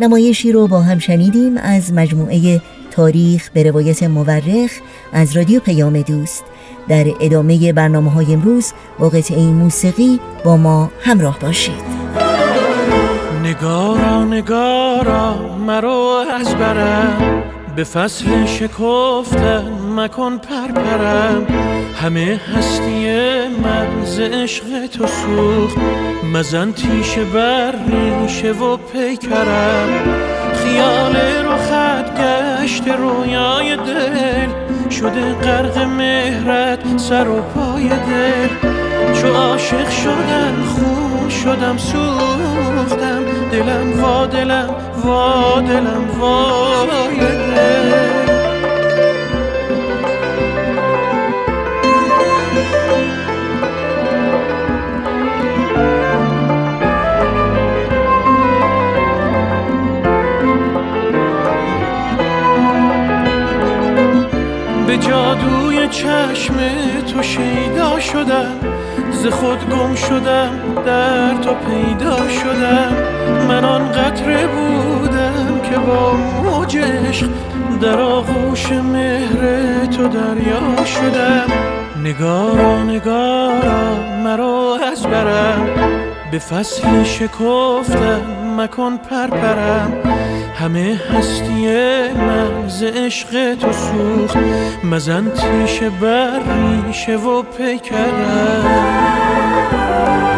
نمایشی 0.04 0.52
رو 0.52 0.66
با 0.66 0.80
هم 0.80 0.98
شنیدیم 0.98 1.56
از 1.56 1.92
مجموعه 1.92 2.60
تاریخ 2.90 3.50
به 3.50 3.62
روایت 3.62 4.02
مورخ 4.02 4.70
از 5.12 5.36
رادیو 5.36 5.60
پیام 5.60 6.02
دوست. 6.02 6.44
در 6.88 7.04
ادامه 7.20 7.72
برنامه 7.72 8.10
های 8.10 8.32
امروز 8.32 8.72
با 8.98 9.08
قطعه 9.08 9.40
موسیقی 9.40 10.20
با 10.44 10.56
ما 10.56 10.90
همراه 11.00 11.38
باشید. 11.38 11.84
نگارا 13.42 14.24
نگارا 14.24 15.56
مرو 15.58 16.24
از 16.34 16.54
برم 16.54 17.53
به 17.76 17.84
فصل 17.84 18.46
شکفتن 18.46 19.72
مکن 19.96 20.38
پرپرم. 20.38 21.46
همه 22.02 22.40
هستی 22.56 23.08
من 23.48 24.04
ز 24.04 24.20
عشق 24.20 24.86
تو 24.86 25.06
سوخت. 25.06 25.76
مزن 26.32 26.72
تیشه 26.72 27.24
بر 27.24 27.72
ریشه 27.72 28.52
و 28.52 28.76
پیکرم. 28.76 29.88
خیال 30.54 31.16
رو 31.16 31.56
خط 31.56 32.20
گشت 32.20 32.88
رویای 32.88 33.76
دل. 33.76 34.48
شده 34.90 35.32
غرق 35.32 35.78
مهرت 35.78 36.98
سر 36.98 37.28
و 37.28 37.42
پای 37.42 37.88
دل. 37.88 38.48
چو 39.20 39.28
عاشق 39.28 39.90
شدم 39.90 40.54
خون 40.74 41.28
شدم 41.28 41.76
سوختم. 41.76 43.33
دلم 43.54 44.02
وا 44.02 44.26
دلم 44.26 44.70
وا 45.04 45.60
دلم 45.60 46.08
دل 46.18 47.64
به 64.86 64.98
جادوی 64.98 65.88
چشم 65.88 66.56
تو 67.06 67.22
شیدا 67.22 68.00
شدم. 68.00 68.73
خود 69.30 69.70
گم 69.70 69.94
شدم 69.94 70.50
در 70.86 71.34
تو 71.34 71.54
پیدا 71.54 72.16
شدم. 72.28 72.96
من 73.48 73.64
آن 73.64 73.92
قطره 73.92 74.46
بودم 74.46 75.60
که 75.70 75.78
با 75.78 76.12
موج 76.42 76.78
عشق 76.78 77.28
در 77.82 78.00
آغوش 78.00 78.72
مهر 78.72 79.86
تو 79.86 80.08
دریا 80.08 80.84
شدم. 80.84 81.46
نگارا 82.02 82.82
نگارا 82.82 83.96
مرا 84.24 84.78
از 84.92 85.02
برم. 85.06 85.68
به 86.30 86.38
فصل 86.38 87.04
شکفتم 87.04 88.20
مکن 88.56 88.96
پرپرم. 88.96 89.92
همه 90.60 91.00
هستی 91.12 91.66
من 92.14 92.68
ز 92.68 92.82
عشق 92.82 93.54
تو 93.54 93.72
سوخت. 93.72 94.38
مزن 94.84 95.30
تیشه 95.30 95.90
بر 95.90 96.40
ریشه 96.86 97.16
و 97.16 97.42
پیکرم. 97.42 99.13
به 99.76 100.33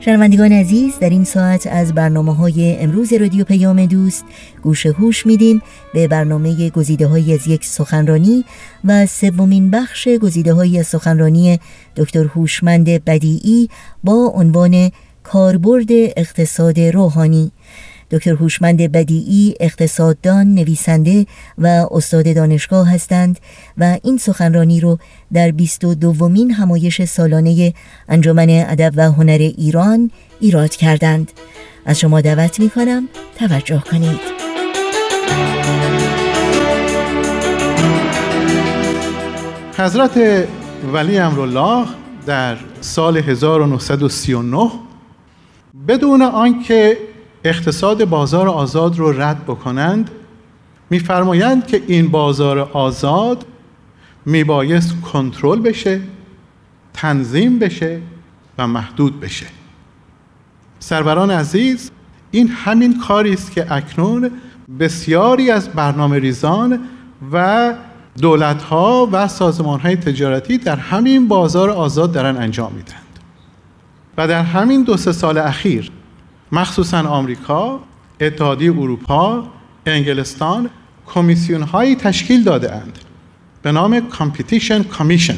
شنوندگان 0.00 0.52
عزیز 0.52 0.98
در 0.98 1.10
این 1.10 1.24
ساعت 1.24 1.66
از 1.66 1.94
برنامه 1.94 2.34
های 2.34 2.76
امروز 2.80 3.12
رادیو 3.12 3.44
پیام 3.44 3.86
دوست 3.86 4.24
گوش 4.62 4.86
هوش 4.86 5.26
میدیم 5.26 5.62
به 5.94 6.08
برنامه 6.08 6.70
گزیده 6.70 7.06
های 7.06 7.34
از 7.34 7.46
یک 7.46 7.64
سخنرانی 7.64 8.44
و 8.84 9.06
سومین 9.06 9.70
بخش 9.70 10.08
گزیده 10.08 10.52
های 10.52 10.78
از 10.78 10.86
سخنرانی 10.86 11.60
دکتر 11.96 12.24
هوشمند 12.24 13.04
بدیعی 13.04 13.68
با 14.04 14.32
عنوان 14.34 14.90
کاربرد 15.22 15.88
اقتصاد 15.90 16.80
روحانی. 16.80 17.52
دکتر 18.10 18.30
هوشمند 18.30 18.92
بدیعی 18.92 19.54
اقتصاددان 19.60 20.54
نویسنده 20.54 21.26
و 21.58 21.86
استاد 21.90 22.34
دانشگاه 22.34 22.94
هستند 22.94 23.38
و 23.78 23.98
این 24.02 24.18
سخنرانی 24.18 24.80
رو 24.80 24.98
در 25.32 25.50
22 25.50 25.94
دومین 25.94 26.50
همایش 26.50 27.04
سالانه 27.04 27.74
انجمن 28.08 28.46
ادب 28.50 28.92
و 28.96 29.12
هنر 29.12 29.38
ایران 29.38 30.10
ایراد 30.40 30.70
کردند. 30.70 31.32
از 31.86 31.98
شما 31.98 32.20
دعوت 32.20 32.60
می 32.60 32.70
کنم 32.70 33.08
توجه 33.38 33.82
کنید. 33.90 34.20
حضرت 39.78 40.46
ولی 40.92 41.18
امرالله 41.18 41.86
در 42.26 42.56
سال 42.80 43.16
1939 43.16 44.70
بدون 45.88 46.22
آنکه 46.22 46.98
اقتصاد 47.48 48.04
بازار 48.04 48.48
آزاد 48.48 48.98
رو 48.98 49.22
رد 49.22 49.44
بکنند 49.44 50.10
میفرمایند 50.90 51.66
که 51.66 51.82
این 51.86 52.08
بازار 52.08 52.58
آزاد 52.58 53.44
میبایست 54.26 55.00
کنترل 55.00 55.60
بشه 55.60 56.00
تنظیم 56.94 57.58
بشه 57.58 58.00
و 58.58 58.66
محدود 58.66 59.20
بشه. 59.20 59.46
سروران 60.78 61.30
عزیز 61.30 61.90
این 62.30 62.48
همین 62.48 63.00
کاری 63.00 63.32
است 63.32 63.52
که 63.52 63.72
اکنون 63.72 64.30
بسیاری 64.80 65.50
از 65.50 65.68
برنامه 65.68 66.18
ریزان 66.18 66.80
و 67.32 67.74
دولت 68.20 68.62
ها 68.62 69.08
و 69.12 69.28
سازمان 69.28 69.80
های 69.80 69.96
تجارتی 69.96 70.58
در 70.58 70.76
همین 70.76 71.28
بازار 71.28 71.70
آزاد 71.70 72.12
دارن 72.12 72.36
انجام 72.36 72.72
میدند 72.72 73.02
و 74.16 74.28
در 74.28 74.42
همین 74.42 74.82
دو 74.82 74.96
سه 74.96 75.12
سال 75.12 75.38
اخیر 75.38 75.90
مخصوصا 76.52 77.08
آمریکا، 77.08 77.80
اتحادیه 78.20 78.72
اروپا، 78.72 79.44
انگلستان 79.86 80.70
کمیسیون 81.06 81.62
هایی 81.62 81.96
تشکیل 81.96 82.44
داده 82.44 82.74
اند. 82.74 82.98
به 83.62 83.72
نام 83.72 84.00
competition 84.00 84.82
commission 84.82 85.36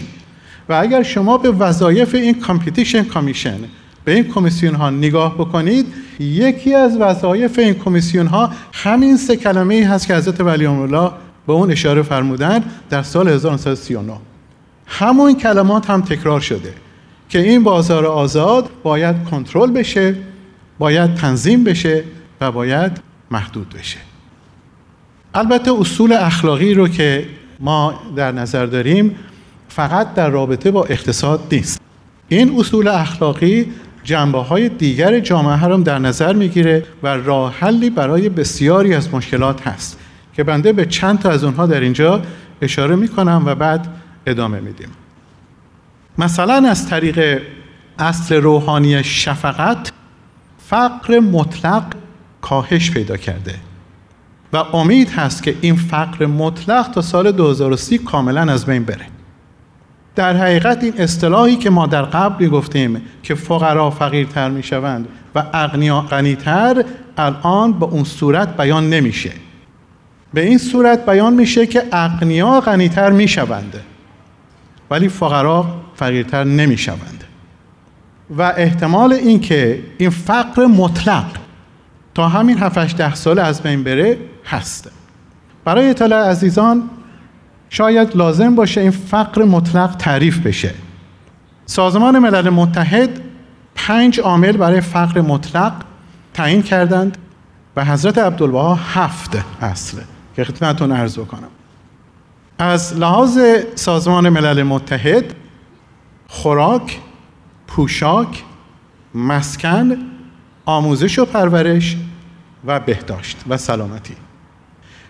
و 0.69 0.73
اگر 0.73 1.03
شما 1.03 1.39
به 1.39 1.51
وظایف 1.51 2.15
این 2.15 2.41
competition 2.41 3.05
commission 3.05 3.59
به 4.05 4.15
این 4.15 4.25
کمیسیون 4.25 4.75
ها 4.75 4.91
نگاه 4.91 5.35
بکنید 5.35 5.87
یکی 6.21 6.75
از 6.75 6.97
وظایف 6.97 7.59
این 7.59 7.75
کمیسیون 7.75 8.27
ها 8.27 8.51
همین 8.73 9.17
سه 9.17 9.37
کلمه 9.37 9.75
ای 9.75 9.83
هست 9.83 10.07
که 10.07 10.15
حضرت 10.15 10.41
ولی 10.41 10.67
امرالله 10.67 11.11
به 11.47 11.53
اون 11.53 11.71
اشاره 11.71 12.03
فرمودن 12.03 12.65
در 12.91 13.03
سال 13.03 13.29
1939 13.29 14.13
همون 14.87 15.35
کلمات 15.35 15.91
هم 15.91 16.01
تکرار 16.01 16.41
شده 16.41 16.75
که 17.29 17.39
این 17.39 17.63
بازار 17.63 18.07
آزاد 18.07 18.71
باید 18.83 19.25
کنترل 19.25 19.71
بشه 19.71 20.17
باید 20.81 21.15
تنظیم 21.15 21.65
بشه 21.65 22.05
و 22.41 22.53
باید 22.53 23.01
محدود 23.31 23.69
بشه. 23.79 23.99
البته 25.35 25.73
اصول 25.73 26.13
اخلاقی 26.13 26.75
رو 26.75 26.89
که 26.89 27.27
ما 27.61 28.01
در 28.17 28.33
نظر 28.33 28.67
داریم 28.67 29.15
فقط 29.69 30.15
در 30.15 30.31
رابطه 30.31 30.71
با 30.71 30.85
اقتصاد 30.85 31.41
نیست. 31.53 31.81
این 32.29 32.59
اصول 32.59 32.89
اخلاقی 32.89 33.73
جنبه 34.05 34.39
های 34.39 34.69
دیگر 34.69 35.21
جامعه 35.21 35.57
هم 35.57 35.83
در 35.83 35.99
نظر 35.99 36.33
می‌گیره 36.33 36.85
و 37.03 37.09
راه 37.09 37.55
حلی 37.59 37.91
برای 37.91 38.29
بسیاری 38.29 38.95
از 38.95 39.15
مشکلات 39.15 39.67
هست 39.67 39.99
که 40.35 40.45
بنده 40.45 40.73
به 40.73 40.87
چند 40.87 41.19
تا 41.19 41.31
از 41.31 41.45
اونها 41.45 41.67
در 41.67 41.81
اینجا 41.81 42.23
اشاره 42.63 42.97
می‌کنم 42.97 43.43
و 43.47 43.55
بعد 43.55 43.87
ادامه 44.27 44.61
میدیم. 44.61 44.89
مثلا 46.19 46.69
از 46.69 46.89
طریق 46.89 47.43
اصل 47.99 48.35
روحانی 48.35 49.05
شفقت 49.05 49.93
فقر 50.71 51.21
مطلق 51.21 51.83
کاهش 52.41 52.91
پیدا 52.91 53.17
کرده. 53.17 53.55
و 54.53 54.57
امید 54.57 55.11
هست 55.11 55.43
که 55.43 55.57
این 55.61 55.77
فقر 55.77 56.27
مطلق 56.27 56.91
تا 56.91 57.01
سال 57.03 57.33
2030 57.33 57.99
کاملا 57.99 58.53
از 58.53 58.67
بین 58.67 58.85
بره. 58.85 59.07
در 60.17 60.37
حقیقت 60.37 60.85
این 60.85 60.93
اصطلاحی 60.99 61.57
که 61.57 61.71
ما 61.71 61.87
در 61.87 62.03
قبل 62.03 62.49
گفتیم 62.49 63.03
که 63.23 63.35
فقرا 63.35 63.91
فقیرتر 63.91 64.51
می 64.51 64.63
شوند 64.63 65.09
و 65.35 65.45
اغنیا 65.53 66.01
غنیتر 66.01 66.85
الان 67.17 67.73
به 67.73 67.87
اون 67.87 68.05
صورت 68.05 68.57
بیان 68.57 68.91
نمیشه. 68.91 69.33
به 70.35 70.47
این 70.47 70.59
صورت 70.59 71.07
بیان 71.07 71.35
میشه 71.35 71.67
که 71.67 71.83
اغنیا 71.93 72.61
غنیتر 72.61 73.11
می 73.11 73.29
شوند 73.29 73.81
ولی 74.91 75.09
فقرا 75.09 75.67
فقیرتر 75.95 76.45
نمی 76.45 76.79
شوند 76.79 77.20
و 78.39 78.43
احتمال 78.43 79.13
اینکه 79.13 79.83
این 79.99 80.11
فقر 80.11 80.67
مطلق 80.67 81.25
تا 82.15 82.29
همین 82.29 82.59
7 82.59 82.97
ده 82.97 83.15
سال 83.15 83.39
از 83.39 83.63
بین 83.63 83.85
بره 83.85 84.19
هست. 84.47 84.91
برای 85.65 85.91
اطلاع 85.91 86.31
عزیزان 86.31 86.91
شاید 87.71 88.17
لازم 88.17 88.55
باشه 88.55 88.81
این 88.81 88.91
فقر 88.91 89.45
مطلق 89.45 89.97
تعریف 89.97 90.39
بشه. 90.39 90.75
سازمان 91.67 92.19
ملل 92.19 92.51
متحد 92.51 93.21
پنج 93.75 94.21
عامل 94.21 94.57
برای 94.57 94.81
فقر 94.81 95.21
مطلق 95.21 95.73
تعیین 96.35 96.63
کردند 96.63 97.19
و 97.77 97.85
حضرت 97.85 98.19
عبدالبها 98.19 98.75
هفت 98.75 99.39
اصله 99.61 100.03
که 100.37 100.45
خدمتتون 100.45 100.93
عرض 100.93 101.19
بکنم. 101.19 101.49
از 102.59 102.99
لحاظ 102.99 103.39
سازمان 103.75 104.29
ملل 104.29 104.63
متحد 104.63 105.25
خوراک 106.29 107.01
پوشاک 107.71 108.45
مسکن 109.15 109.97
آموزش 110.65 111.19
و 111.19 111.25
پرورش 111.25 111.97
و 112.67 112.81
بهداشت 112.81 113.37
و 113.49 113.57
سلامتی. 113.57 114.15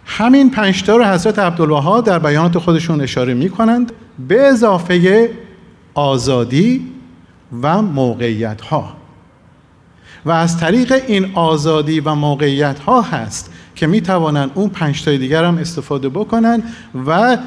همین 0.05 0.51
پنجتا 0.51 0.97
رو 0.97 1.05
حضرت 1.05 1.39
عبدالوها 1.39 2.01
در 2.01 2.19
بیانات 2.19 2.59
خودشون 2.59 3.01
اشاره 3.01 3.35
می 3.35 3.51
کنند 3.51 3.93
به 4.29 4.43
اضافه 4.43 5.31
آزادی 5.95 6.87
و 7.63 7.83
موقعیت 7.83 8.61
ها 8.61 8.97
و 10.25 10.31
از 10.31 10.59
طریق 10.59 11.03
این 11.07 11.31
آزادی 11.35 12.01
و 12.01 12.15
موقعیت 12.15 12.79
ها 12.79 13.03
هست 13.03 13.53
که 13.75 13.87
می 13.87 14.01
توانند 14.01 14.51
اون 14.55 14.69
پنجتای 14.69 15.19
دیگر 15.19 15.45
هم 15.45 15.59
استفاده 15.59 16.09
بکنند 16.09 16.63
و 17.07 17.39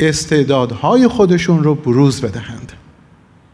استعدادهای 0.00 1.08
خودشون 1.08 1.64
رو 1.64 1.74
بروز 1.74 2.20
بدهند. 2.20 2.72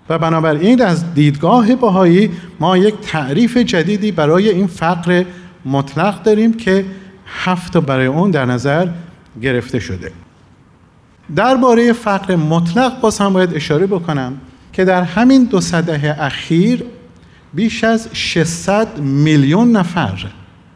و 0.08 0.18
بنابراین 0.18 0.82
از 0.82 1.14
دیدگاه 1.14 1.74
بهایی 1.74 2.30
ما 2.60 2.76
یک 2.76 2.94
تعریف 3.02 3.56
جدیدی 3.56 4.12
برای 4.12 4.48
این 4.48 4.66
فقر 4.66 5.24
مطلق 5.64 6.22
داریم 6.22 6.52
که 6.52 6.84
هفت 7.26 7.76
برای 7.76 8.06
اون 8.06 8.30
در 8.30 8.44
نظر 8.44 8.88
گرفته 9.42 9.78
شده. 9.78 10.12
درباره 11.36 11.92
فقر 11.92 12.36
مطلق 12.36 13.00
باز 13.00 13.18
هم 13.18 13.32
باید 13.32 13.54
اشاره 13.54 13.86
بکنم 13.86 14.40
که 14.72 14.84
در 14.84 15.02
همین 15.02 15.44
دو 15.44 15.60
صده 15.60 16.16
اخیر 16.24 16.84
بیش 17.54 17.84
از 17.84 18.08
600 18.12 18.98
میلیون 18.98 19.72
نفر 19.72 20.26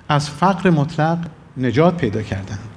از 0.09 0.31
فقر 0.31 0.71
مطلق 0.71 1.19
نجات 1.57 1.97
پیدا 1.97 2.23
کردند. 2.23 2.72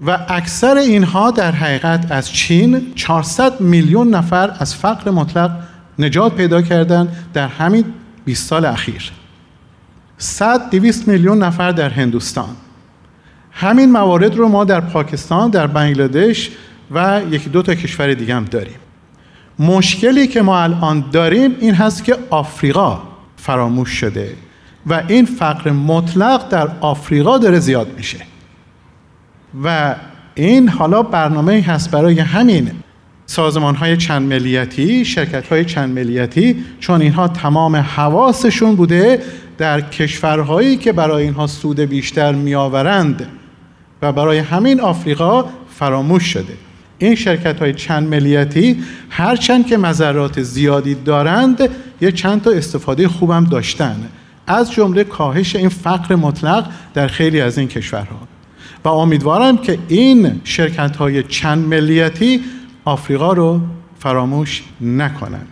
و 0.00 0.18
اکثر 0.28 0.76
اینها 0.76 1.30
در 1.30 1.52
حقیقت 1.52 2.12
از 2.12 2.32
چین 2.32 2.94
400 2.94 3.60
میلیون 3.60 4.10
نفر 4.10 4.56
از 4.58 4.74
فقر 4.74 5.10
مطلق 5.10 5.50
نجات 5.98 6.34
پیدا 6.34 6.62
کردند 6.62 7.16
در 7.34 7.48
همین 7.48 7.84
20 8.24 8.48
سال 8.48 8.64
اخیر. 8.64 9.12
100 10.18 10.70
200 10.70 11.08
میلیون 11.08 11.42
نفر 11.42 11.72
در 11.72 11.88
هندوستان. 11.88 12.56
همین 13.50 13.92
موارد 13.92 14.36
رو 14.36 14.48
ما 14.48 14.64
در 14.64 14.80
پاکستان 14.80 15.50
در 15.50 15.66
بنگلادش 15.66 16.50
و 16.90 17.20
یکی 17.30 17.50
دو 17.50 17.62
تا 17.62 17.74
کشور 17.74 18.14
دیگه 18.14 18.34
هم 18.34 18.44
داریم. 18.44 18.76
مشکلی 19.58 20.26
که 20.26 20.42
ما 20.42 20.60
الان 20.60 21.04
داریم 21.12 21.56
این 21.60 21.74
هست 21.74 22.04
که 22.04 22.16
آفریقا 22.30 23.02
فراموش 23.36 23.90
شده 23.90 24.36
و 24.86 25.02
این 25.08 25.26
فقر 25.26 25.70
مطلق 25.70 26.48
در 26.48 26.68
آفریقا 26.80 27.38
داره 27.38 27.58
زیاد 27.58 27.88
میشه. 27.96 28.18
و 29.64 29.94
این 30.34 30.68
حالا 30.68 31.02
برنامه 31.02 31.60
هست 31.60 31.90
برای 31.90 32.20
همین 32.20 32.70
سازمان 33.26 33.74
های 33.74 33.96
چند 33.96 34.28
ملیتی 34.28 35.04
شرکت 35.04 35.48
های 35.48 35.64
چند 35.64 35.94
ملیتی 35.98 36.64
چون 36.80 37.02
اینها 37.02 37.28
تمام 37.28 37.76
حواسشون 37.76 38.76
بوده 38.76 39.22
در 39.58 39.80
کشورهایی 39.80 40.76
که 40.76 40.92
برای 40.92 41.24
اینها 41.24 41.46
سود 41.46 41.80
بیشتر 41.80 42.32
میآورند 42.32 43.26
و 44.02 44.12
برای 44.12 44.38
همین 44.38 44.80
آفریقا 44.80 45.44
فراموش 45.70 46.22
شده. 46.22 46.52
این 46.98 47.14
شرکت 47.14 47.58
های 47.58 47.74
چند 47.74 48.08
ملیتی 48.08 48.82
هرچند 49.10 49.66
که 49.66 49.76
مذرات 49.76 50.42
زیادی 50.42 50.94
دارند 50.94 51.68
یه 52.00 52.12
چند 52.12 52.42
تا 52.42 52.50
استفاده 52.50 53.08
خوبم 53.08 53.44
داشتن. 53.44 53.96
از 54.46 54.72
جمله 54.72 55.04
کاهش 55.04 55.56
این 55.56 55.68
فقر 55.68 56.14
مطلق 56.14 56.66
در 56.94 57.06
خیلی 57.06 57.40
از 57.40 57.58
این 57.58 57.68
کشورها. 57.68 58.35
و 58.86 58.88
امیدوارم 58.88 59.58
که 59.58 59.78
این 59.88 60.40
شرکت 60.44 60.96
های 60.96 61.22
چند 61.22 61.68
ملیتی 61.68 62.40
آفریقا 62.84 63.32
رو 63.32 63.60
فراموش 63.98 64.62
نکنند 64.80 65.48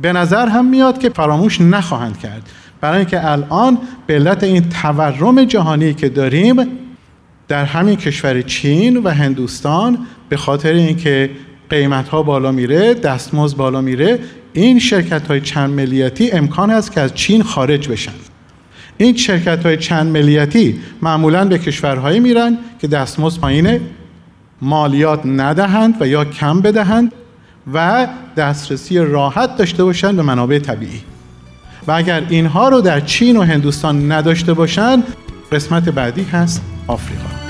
به 0.00 0.12
نظر 0.12 0.48
هم 0.48 0.66
میاد 0.66 0.98
که 0.98 1.08
فراموش 1.08 1.60
نخواهند 1.60 2.18
کرد. 2.18 2.50
برای 2.80 2.98
اینکه 2.98 3.30
الان 3.30 3.78
به 4.06 4.14
علت 4.14 4.44
این 4.44 4.68
تورم 4.68 5.44
جهانی 5.44 5.94
که 5.94 6.08
داریم 6.08 6.56
در 7.48 7.64
همین 7.64 7.96
کشور 7.96 8.42
چین 8.42 8.96
و 8.96 9.08
هندوستان 9.08 9.98
به 10.28 10.36
خاطر 10.36 10.72
اینکه 10.72 11.30
قیمت 11.70 12.08
ها 12.08 12.22
بالا 12.22 12.52
میره 12.52 12.94
دستمزد 12.94 13.56
بالا 13.56 13.80
میره 13.80 14.18
این 14.52 14.78
شرکت 14.78 15.26
های 15.26 15.40
چند 15.40 15.70
ملیتی 15.70 16.30
امکان 16.30 16.70
است 16.70 16.92
که 16.92 17.00
از 17.00 17.14
چین 17.14 17.42
خارج 17.42 17.88
بشن. 17.88 18.29
این 19.00 19.16
شرکت 19.16 19.66
های 19.66 19.76
چند 19.76 20.12
ملیتی 20.12 20.80
معمولا 21.02 21.44
به 21.44 21.58
کشورهایی 21.58 22.20
میرن 22.20 22.58
که 22.80 22.86
دستمزد 22.86 23.40
پایینه 23.40 23.80
مالیات 24.62 25.20
ندهند 25.24 26.02
و 26.02 26.06
یا 26.06 26.24
کم 26.24 26.60
بدهند 26.60 27.12
و 27.74 28.08
دسترسی 28.36 28.98
راحت 28.98 29.56
داشته 29.56 29.84
باشند 29.84 30.16
به 30.16 30.22
منابع 30.22 30.58
طبیعی. 30.58 31.00
و 31.86 31.92
اگر 31.92 32.26
اینها 32.28 32.68
رو 32.68 32.80
در 32.80 33.00
چین 33.00 33.36
و 33.36 33.42
هندوستان 33.42 34.12
نداشته 34.12 34.54
باشند 34.54 35.04
قسمت 35.52 35.88
بعدی 35.88 36.22
هست 36.22 36.62
آفریقا. 36.86 37.49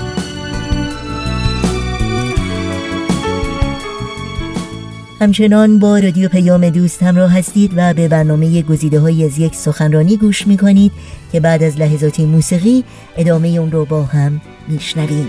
همچنان 5.21 5.79
با 5.79 5.99
رادیو 5.99 6.29
پیام 6.29 6.69
دوست 6.69 7.03
همراه 7.03 7.37
هستید 7.37 7.71
و 7.75 7.93
به 7.93 8.07
برنامه 8.07 8.61
گزیده 8.61 8.99
های 8.99 9.25
از 9.25 9.39
یک 9.39 9.55
سخنرانی 9.55 10.17
گوش 10.17 10.47
می 10.47 10.57
کنید 10.57 10.91
که 11.31 11.39
بعد 11.39 11.63
از 11.63 11.77
لحظات 11.77 12.19
موسیقی 12.19 12.83
ادامه 13.17 13.47
اون 13.47 13.71
رو 13.71 13.85
با 13.85 14.03
هم 14.03 14.41
میشنویم. 14.67 15.27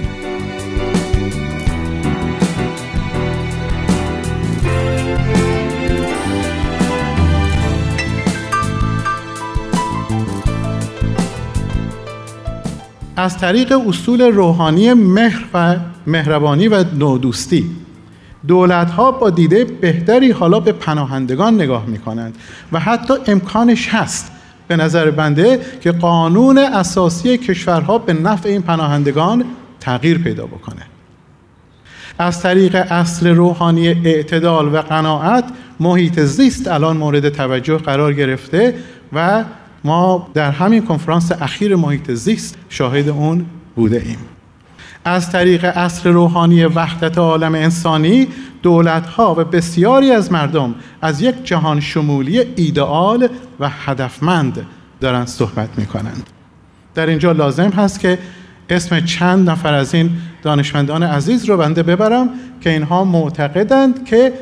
از 13.16 13.38
طریق 13.38 13.88
اصول 13.88 14.22
روحانی 14.22 14.94
مهر 14.94 15.44
و 15.54 15.76
مهربانی 16.06 16.68
و 16.68 16.84
نودوستی 16.94 17.82
دولت 18.46 18.90
ها 18.90 19.10
با 19.10 19.30
دیده 19.30 19.64
بهتری 19.64 20.30
حالا 20.30 20.60
به 20.60 20.72
پناهندگان 20.72 21.54
نگاه 21.54 21.86
می 21.86 21.98
کنند 21.98 22.34
و 22.72 22.80
حتی 22.80 23.14
امکانش 23.26 23.88
هست 23.88 24.32
به 24.68 24.76
نظر 24.76 25.10
بنده 25.10 25.60
که 25.80 25.92
قانون 25.92 26.58
اساسی 26.58 27.38
کشورها 27.38 27.98
به 27.98 28.12
نفع 28.12 28.48
این 28.48 28.62
پناهندگان 28.62 29.44
تغییر 29.80 30.18
پیدا 30.18 30.46
بکنه. 30.46 30.82
از 32.18 32.42
طریق 32.42 32.74
اصل 32.74 33.26
روحانی 33.26 33.88
اعتدال 33.88 34.74
و 34.74 34.76
قناعت 34.76 35.44
محیط 35.80 36.20
زیست 36.20 36.68
الان 36.68 36.96
مورد 36.96 37.28
توجه 37.28 37.76
قرار 37.78 38.12
گرفته 38.12 38.74
و 39.12 39.44
ما 39.84 40.28
در 40.34 40.50
همین 40.50 40.86
کنفرانس 40.86 41.32
اخیر 41.32 41.76
محیط 41.76 42.10
زیست 42.10 42.58
شاهد 42.68 43.08
اون 43.08 43.46
بوده 43.76 44.02
ایم. 44.06 44.31
از 45.04 45.32
طریق 45.32 45.64
اصل 45.64 46.10
روحانی 46.10 46.64
وحدت 46.64 47.18
عالم 47.18 47.54
انسانی 47.54 48.28
دولتها 48.62 49.34
و 49.38 49.44
بسیاری 49.44 50.10
از 50.10 50.32
مردم 50.32 50.74
از 51.02 51.22
یک 51.22 51.44
جهان 51.44 51.80
شمولی 51.80 52.38
ایدئال 52.56 53.28
و 53.60 53.68
هدفمند 53.68 54.66
دارند 55.00 55.26
صحبت 55.26 55.68
می 55.76 55.86
کنند. 55.86 56.30
در 56.94 57.06
اینجا 57.06 57.32
لازم 57.32 57.70
هست 57.70 58.00
که 58.00 58.18
اسم 58.70 59.00
چند 59.00 59.50
نفر 59.50 59.74
از 59.74 59.94
این 59.94 60.10
دانشمندان 60.42 61.02
عزیز 61.02 61.44
رو 61.44 61.56
بنده 61.56 61.82
ببرم 61.82 62.30
که 62.60 62.70
اینها 62.70 63.04
معتقدند 63.04 64.04
که 64.04 64.32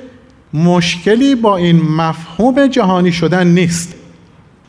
مشکلی 0.54 1.34
با 1.34 1.56
این 1.56 1.82
مفهوم 1.82 2.66
جهانی 2.66 3.12
شدن 3.12 3.46
نیست 3.46 3.94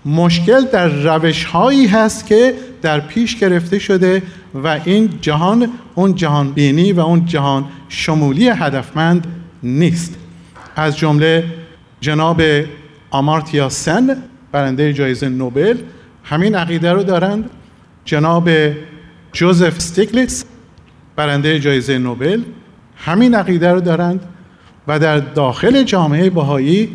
مشکل 0.05 0.65
در 0.65 0.87
روش 0.87 1.43
هایی 1.43 1.87
هست 1.87 2.25
که 2.25 2.53
در 2.81 2.99
پیش 2.99 3.35
گرفته 3.35 3.79
شده 3.79 4.21
و 4.63 4.79
این 4.85 5.09
جهان 5.21 5.69
اون 5.95 6.15
جهان 6.15 6.51
بینی 6.51 6.93
و 6.93 6.99
اون 6.99 7.25
جهان 7.25 7.65
شمولی 7.89 8.49
هدفمند 8.49 9.27
نیست. 9.63 10.15
از 10.75 10.97
جمله 10.97 11.43
جناب 12.01 12.41
آمارتیا 13.11 13.69
سن 13.69 14.17
برنده 14.51 14.93
جایزه 14.93 15.29
نوبل 15.29 15.77
همین 16.23 16.55
عقیده 16.55 16.93
رو 16.93 17.03
دارند. 17.03 17.49
جناب 18.05 18.49
جوزف 19.33 19.75
استیگلیتس 19.75 20.45
برنده 21.15 21.59
جایزه 21.59 21.97
نوبل 21.97 22.41
همین 22.95 23.35
عقیده 23.35 23.71
رو 23.71 23.79
دارند. 23.79 24.25
و 24.87 24.99
در 24.99 25.17
داخل 25.17 25.83
جامعه 25.83 26.29
بهایی 26.29 26.89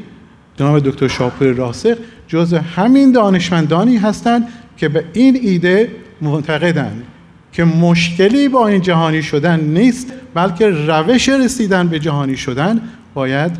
جناب 0.57 0.79
دکتر 0.79 1.09
شاپور 1.09 1.49
راسخ 1.49 1.95
جز 2.29 2.55
همین 2.55 3.13
دانشمندانی 3.13 3.97
هستند 3.97 4.49
که 4.77 4.89
به 4.89 5.05
این 5.13 5.39
ایده 5.43 5.91
معتقدند 6.21 7.05
که 7.53 7.65
مشکلی 7.65 8.49
با 8.49 8.69
این 8.69 8.81
جهانی 8.81 9.23
شدن 9.23 9.61
نیست 9.61 10.13
بلکه 10.35 10.69
روش 10.69 11.29
رسیدن 11.29 11.89
به 11.89 11.99
جهانی 11.99 12.37
شدن 12.37 12.81
باید 13.15 13.53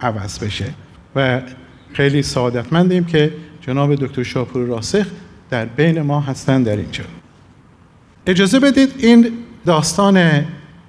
عوض 0.00 0.38
بشه. 0.38 0.64
و 1.16 1.40
خیلی 1.92 2.22
سعادتمندیم 2.22 3.04
که 3.04 3.32
جناب 3.60 3.94
دکتر 3.94 4.22
شاپور 4.22 4.66
راسخ 4.66 5.06
در 5.50 5.64
بین 5.64 6.02
ما 6.02 6.20
هستند 6.20 6.66
در 6.66 6.76
اینجا. 6.76 7.04
اجازه 8.26 8.60
بدید 8.60 8.94
این 8.98 9.30
داستان 9.66 10.44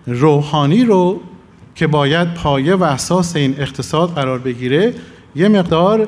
روحانی 0.08 0.84
رو 0.84 1.22
که 1.76 1.88
باید 1.88 2.34
پایه 2.34 2.76
و 2.76 2.84
اساس 2.84 3.36
این 3.36 3.56
اقتصاد 3.58 4.10
قرار 4.10 4.40
بگیره 4.40 4.94
یه 5.36 5.48
مقدار 5.48 6.08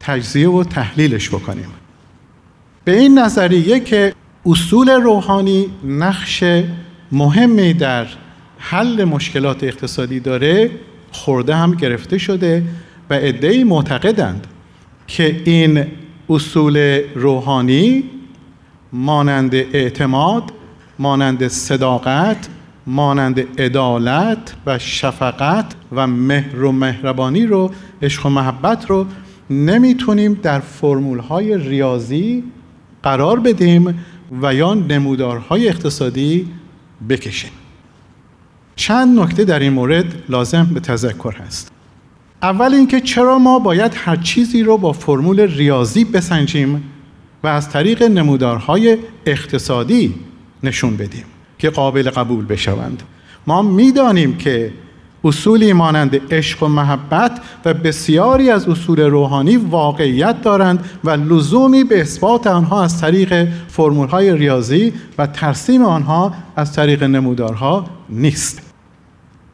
تجزیه 0.00 0.48
و 0.48 0.64
تحلیلش 0.64 1.28
بکنیم. 1.28 1.66
به 2.84 2.98
این 2.98 3.18
نظریه 3.18 3.80
که 3.80 4.14
اصول 4.46 4.90
روحانی 4.90 5.66
نقش 5.84 6.44
مهمی 7.12 7.74
در 7.74 8.06
حل 8.58 9.04
مشکلات 9.04 9.64
اقتصادی 9.64 10.20
داره 10.20 10.70
خورده 11.12 11.56
هم 11.56 11.74
گرفته 11.74 12.18
شده 12.18 12.62
و 13.10 13.14
عدهای 13.14 13.64
معتقدند 13.64 14.46
که 15.06 15.42
این 15.44 15.86
اصول 16.30 17.00
روحانی 17.14 18.04
مانند 18.92 19.54
اعتماد 19.54 20.52
مانند 20.98 21.48
صداقت 21.48 22.48
مانند 22.86 23.60
عدالت 23.60 24.54
و 24.66 24.78
شفقت 24.78 25.74
و 25.92 26.06
مهر 26.06 26.64
و 26.64 26.72
مهربانی 26.72 27.46
رو 27.46 27.70
عشق 28.02 28.26
و 28.26 28.28
محبت 28.28 28.90
رو 28.90 29.06
نمی‌تونیم 29.50 30.34
در 30.34 30.60
فرمول 30.60 31.18
های 31.18 31.58
ریاضی 31.58 32.44
قرار 33.02 33.40
بدیم 33.40 34.04
و 34.42 34.54
یا 34.54 34.74
نمودارهای 34.74 35.68
اقتصادی 35.68 36.48
بکشیم. 37.08 37.50
چند 38.76 39.18
نکته 39.18 39.44
در 39.44 39.58
این 39.58 39.72
مورد 39.72 40.04
لازم 40.28 40.64
به 40.74 40.80
تذکر 40.80 41.32
هست. 41.32 41.72
اول 42.42 42.74
اینکه 42.74 43.00
چرا 43.00 43.38
ما 43.38 43.58
باید 43.58 43.92
هر 43.96 44.16
چیزی 44.16 44.62
رو 44.62 44.78
با 44.78 44.92
فرمول 44.92 45.40
ریاضی 45.40 46.04
بسنجیم 46.04 46.82
و 47.42 47.46
از 47.46 47.70
طریق 47.70 48.02
نمودارهای 48.02 48.98
اقتصادی 49.26 50.14
نشون 50.62 50.96
بدیم. 50.96 51.24
که 51.62 51.70
قابل 51.70 52.10
قبول 52.10 52.44
بشوند. 52.44 53.02
ما 53.46 53.62
می‌دانیم 53.62 54.36
که 54.36 54.72
اصولی 55.24 55.72
مانند 55.72 56.34
عشق 56.34 56.62
و 56.62 56.68
محبت 56.68 57.40
و 57.64 57.74
بسیاری 57.74 58.50
از 58.50 58.68
اصول 58.68 59.00
روحانی 59.00 59.56
واقعیت 59.56 60.42
دارند 60.42 60.84
و 61.04 61.10
لزومی 61.10 61.84
به 61.84 62.00
اثبات 62.00 62.46
آنها 62.46 62.84
از 62.84 63.00
طریق 63.00 63.48
فرمولهای 63.68 64.36
ریاضی 64.36 64.92
و 65.18 65.26
ترسیم 65.26 65.84
آنها 65.84 66.34
از 66.56 66.72
طریق 66.72 67.02
نمودارها 67.02 67.86
نیست. 68.08 68.62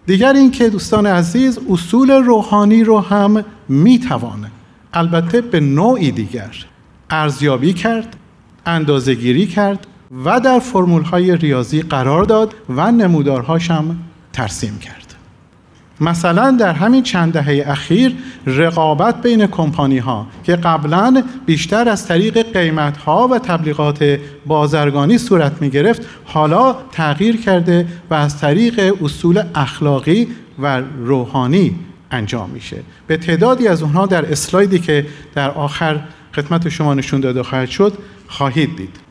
دیگر 0.07 0.33
اینکه 0.33 0.69
دوستان 0.71 1.07
عزیز 1.07 1.59
اصول 1.71 2.11
روحانی 2.11 2.85
رو 2.85 3.01
هم 3.01 3.45
می‌توان 3.69 4.47
البته 4.93 5.41
به 5.41 5.61
نوعی 5.61 6.11
دیگر 6.11 6.51
ارزیابی 7.11 7.73
کرد 7.73 8.17
اندازهگیری 8.67 9.47
کرد 9.47 9.87
و 10.25 10.41
در 10.41 10.59
فرمولهای 10.59 11.37
ریاضی 11.37 11.83
قرار 11.83 12.25
داد 12.25 12.55
و 12.69 12.93
نمودارهاش 12.93 13.71
هم 13.71 13.99
ترسیم 14.33 14.79
کرد. 14.79 15.15
مثلا 16.01 16.51
در 16.51 16.73
همین 16.73 17.03
چند 17.03 17.33
دهه 17.33 17.65
اخیر 17.67 18.15
رقابت 18.47 19.23
بین 19.23 19.47
کمپانی 19.47 19.99
ها 19.99 20.27
که 20.45 20.57
قبلا 20.57 21.23
بیشتر 21.47 21.89
از 21.89 22.07
طریق 22.07 22.53
قیمت 22.53 22.97
ها 22.97 23.29
و 23.29 23.39
تبلیغات 23.39 24.19
بازرگانی 24.47 25.19
صورت 25.19 25.63
می 25.63 25.71
گرفت 25.71 26.07
حالا 26.25 26.77
تغییر 26.93 27.41
کرده 27.41 27.87
و 28.11 28.15
از 28.15 28.39
طریق 28.41 28.95
اصول 29.03 29.43
اخلاقی 29.55 30.29
و 30.59 30.83
روحانی 31.05 31.77
انجام 32.11 32.51
میشه. 32.51 32.77
به 33.07 33.17
تعدادی 33.17 33.69
از 33.69 33.83
اونها 33.83 34.07
در 34.07 34.33
اسلایدی 34.33 34.79
که 34.79 35.07
در 35.35 35.51
آخر 35.51 36.01
خدمت 36.37 36.69
شما 36.69 36.95
نشون 36.95 37.21
داده 37.21 37.43
خواهد 37.43 37.69
شد 37.69 37.93
خواهید 38.29 38.77
دید. 38.77 39.08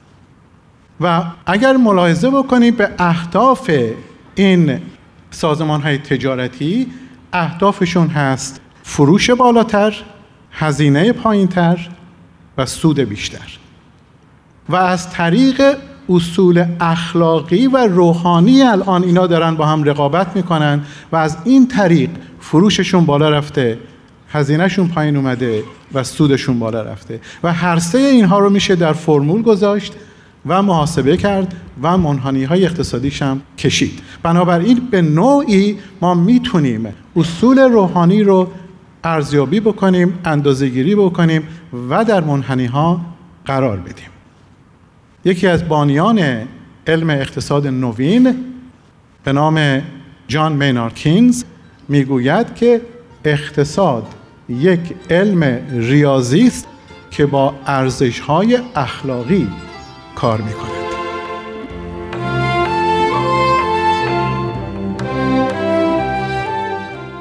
و 1.01 1.23
اگر 1.45 1.77
ملاحظه 1.77 2.29
بکنید 2.29 2.77
به 2.77 2.89
اهداف 2.99 3.71
این 4.35 4.79
سازمان 5.31 5.81
های 5.81 5.97
تجارتی 5.97 6.87
اهدافشون 7.33 8.07
هست 8.07 8.61
فروش 8.83 9.29
بالاتر 9.29 9.95
هزینه 10.51 11.11
پایینتر 11.11 11.89
و 12.57 12.65
سود 12.65 12.99
بیشتر. 12.99 13.57
و 14.69 14.75
از 14.75 15.09
طریق 15.09 15.77
اصول 16.09 16.65
اخلاقی 16.79 17.67
و 17.67 17.77
روحانی 17.77 18.61
الان 18.61 19.03
اینا 19.03 19.27
دارن 19.27 19.55
با 19.55 19.65
هم 19.65 19.83
رقابت 19.83 20.35
می‌کنن 20.35 20.81
و 21.11 21.15
از 21.15 21.37
این 21.45 21.67
طریق 21.67 22.09
فروششون 22.39 23.05
بالا 23.05 23.29
رفته 23.29 23.79
هزینهشون 24.29 24.87
پایین 24.87 25.15
اومده 25.15 25.63
و 25.93 26.03
سودشون 26.03 26.59
بالا 26.59 26.81
رفته. 26.81 27.19
و 27.43 27.53
هر 27.53 27.79
سه 27.79 27.97
اینها 27.97 28.39
رو 28.39 28.49
میشه 28.49 28.75
در 28.75 28.93
فرمول 28.93 29.41
گذاشت. 29.41 29.93
و 30.47 30.61
محاسبه 30.61 31.17
کرد 31.17 31.55
و 31.81 31.97
منحنی 31.97 32.43
های 32.43 32.65
اقتصادیش 32.65 33.21
هم 33.21 33.41
کشید. 33.57 33.99
بنابراین 34.23 34.79
به 34.91 35.01
نوعی 35.01 35.77
ما 36.01 36.13
می‌تونیم 36.13 36.93
اصول 37.15 37.59
روحانی 37.59 38.23
رو 38.23 38.51
ارزیابی 39.03 39.59
بکنیم 39.59 40.19
اندازهگیری 40.25 40.95
بکنیم 40.95 41.47
و 41.89 42.05
در 42.05 42.21
منحنی 42.21 42.65
ها 42.65 43.01
قرار 43.45 43.77
بدیم. 43.77 44.09
یکی 45.25 45.47
از 45.47 45.67
بانیان 45.67 46.19
علم 46.87 47.09
اقتصاد 47.09 47.67
نوین 47.67 48.35
به 49.23 49.33
نام 49.33 49.81
جان 50.27 50.53
مینارکینز 50.53 51.43
می‌گوید 51.89 52.55
که 52.55 52.81
اقتصاد 53.25 54.07
یک 54.49 54.79
علم 55.09 55.43
ریاضی 55.71 56.47
است 56.47 56.67
که 57.11 57.25
با 57.25 57.53
ارزش 57.65 58.19
های 58.19 58.59
اخلاقی 58.75 59.47
کار 60.18 60.41
می 60.41 60.53
کند. 60.53 60.72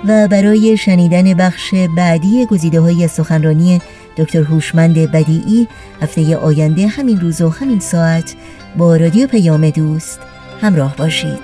و 0.09 0.29
برای 0.29 0.77
شنیدن 0.77 1.35
بخش 1.35 1.75
بعدی 1.97 2.47
گزیده 2.47 2.81
های 2.81 3.09
سخنرانی 3.09 3.81
دکتر 4.17 4.43
هوشمند 4.43 4.95
بدیعی 4.95 5.69
هفته 6.03 6.37
آینده 6.37 6.87
همین 6.87 7.21
روز 7.21 7.41
و 7.41 7.49
همین 7.49 7.81
ساعت 7.81 8.35
با 8.77 8.97
رادیو 8.97 9.27
پیام 9.27 9.71
دوست 9.71 10.21
همراه 10.61 10.97
باشید 10.97 11.39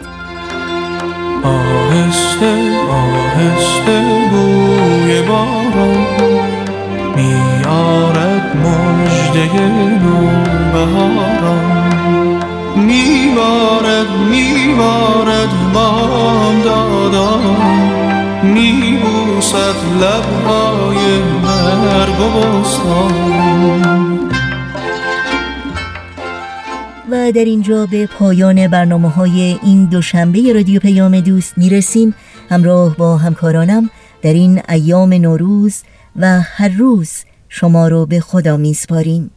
آهسته 1.42 2.78
آهسته 2.88 4.02
بوی 4.30 5.22
باران 5.22 6.61
میارد 7.16 8.56
مجده 8.56 9.66
نوبهاران. 10.02 11.72
میبارد 12.76 14.10
میبارد 14.30 15.72
بام 15.74 16.62
دادان. 16.64 17.92
میبوسد 18.42 19.74
لبهای 20.00 21.18
مرگ 21.42 22.20
و 22.20 22.62
و 27.10 27.32
در 27.32 27.44
اینجا 27.44 27.86
به 27.86 28.06
پایان 28.06 28.68
برنامه 28.68 29.08
های 29.08 29.58
این 29.62 29.84
دوشنبه 29.84 30.52
رادیو 30.52 30.80
پیام 30.80 31.20
دوست 31.20 31.58
می‌رسیم. 31.58 32.14
همراه 32.50 32.96
با 32.96 33.16
همکارانم 33.16 33.90
در 34.22 34.32
این 34.32 34.62
ایام 34.68 35.12
نوروز 35.12 35.82
و 36.16 36.40
هر 36.40 36.68
روز 36.68 37.10
شما 37.48 37.88
رو 37.88 38.06
به 38.06 38.20
خدا 38.20 38.56
میسپاریم. 38.56 39.30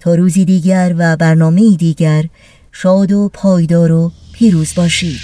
تا 0.00 0.14
روزی 0.14 0.44
دیگر 0.44 0.94
و 0.98 1.16
برنامه 1.16 1.76
دیگر 1.76 2.24
شاد 2.72 3.12
و 3.12 3.30
پایدار 3.32 3.92
و 3.92 4.12
پیروز 4.32 4.74
باشید. 4.74 5.20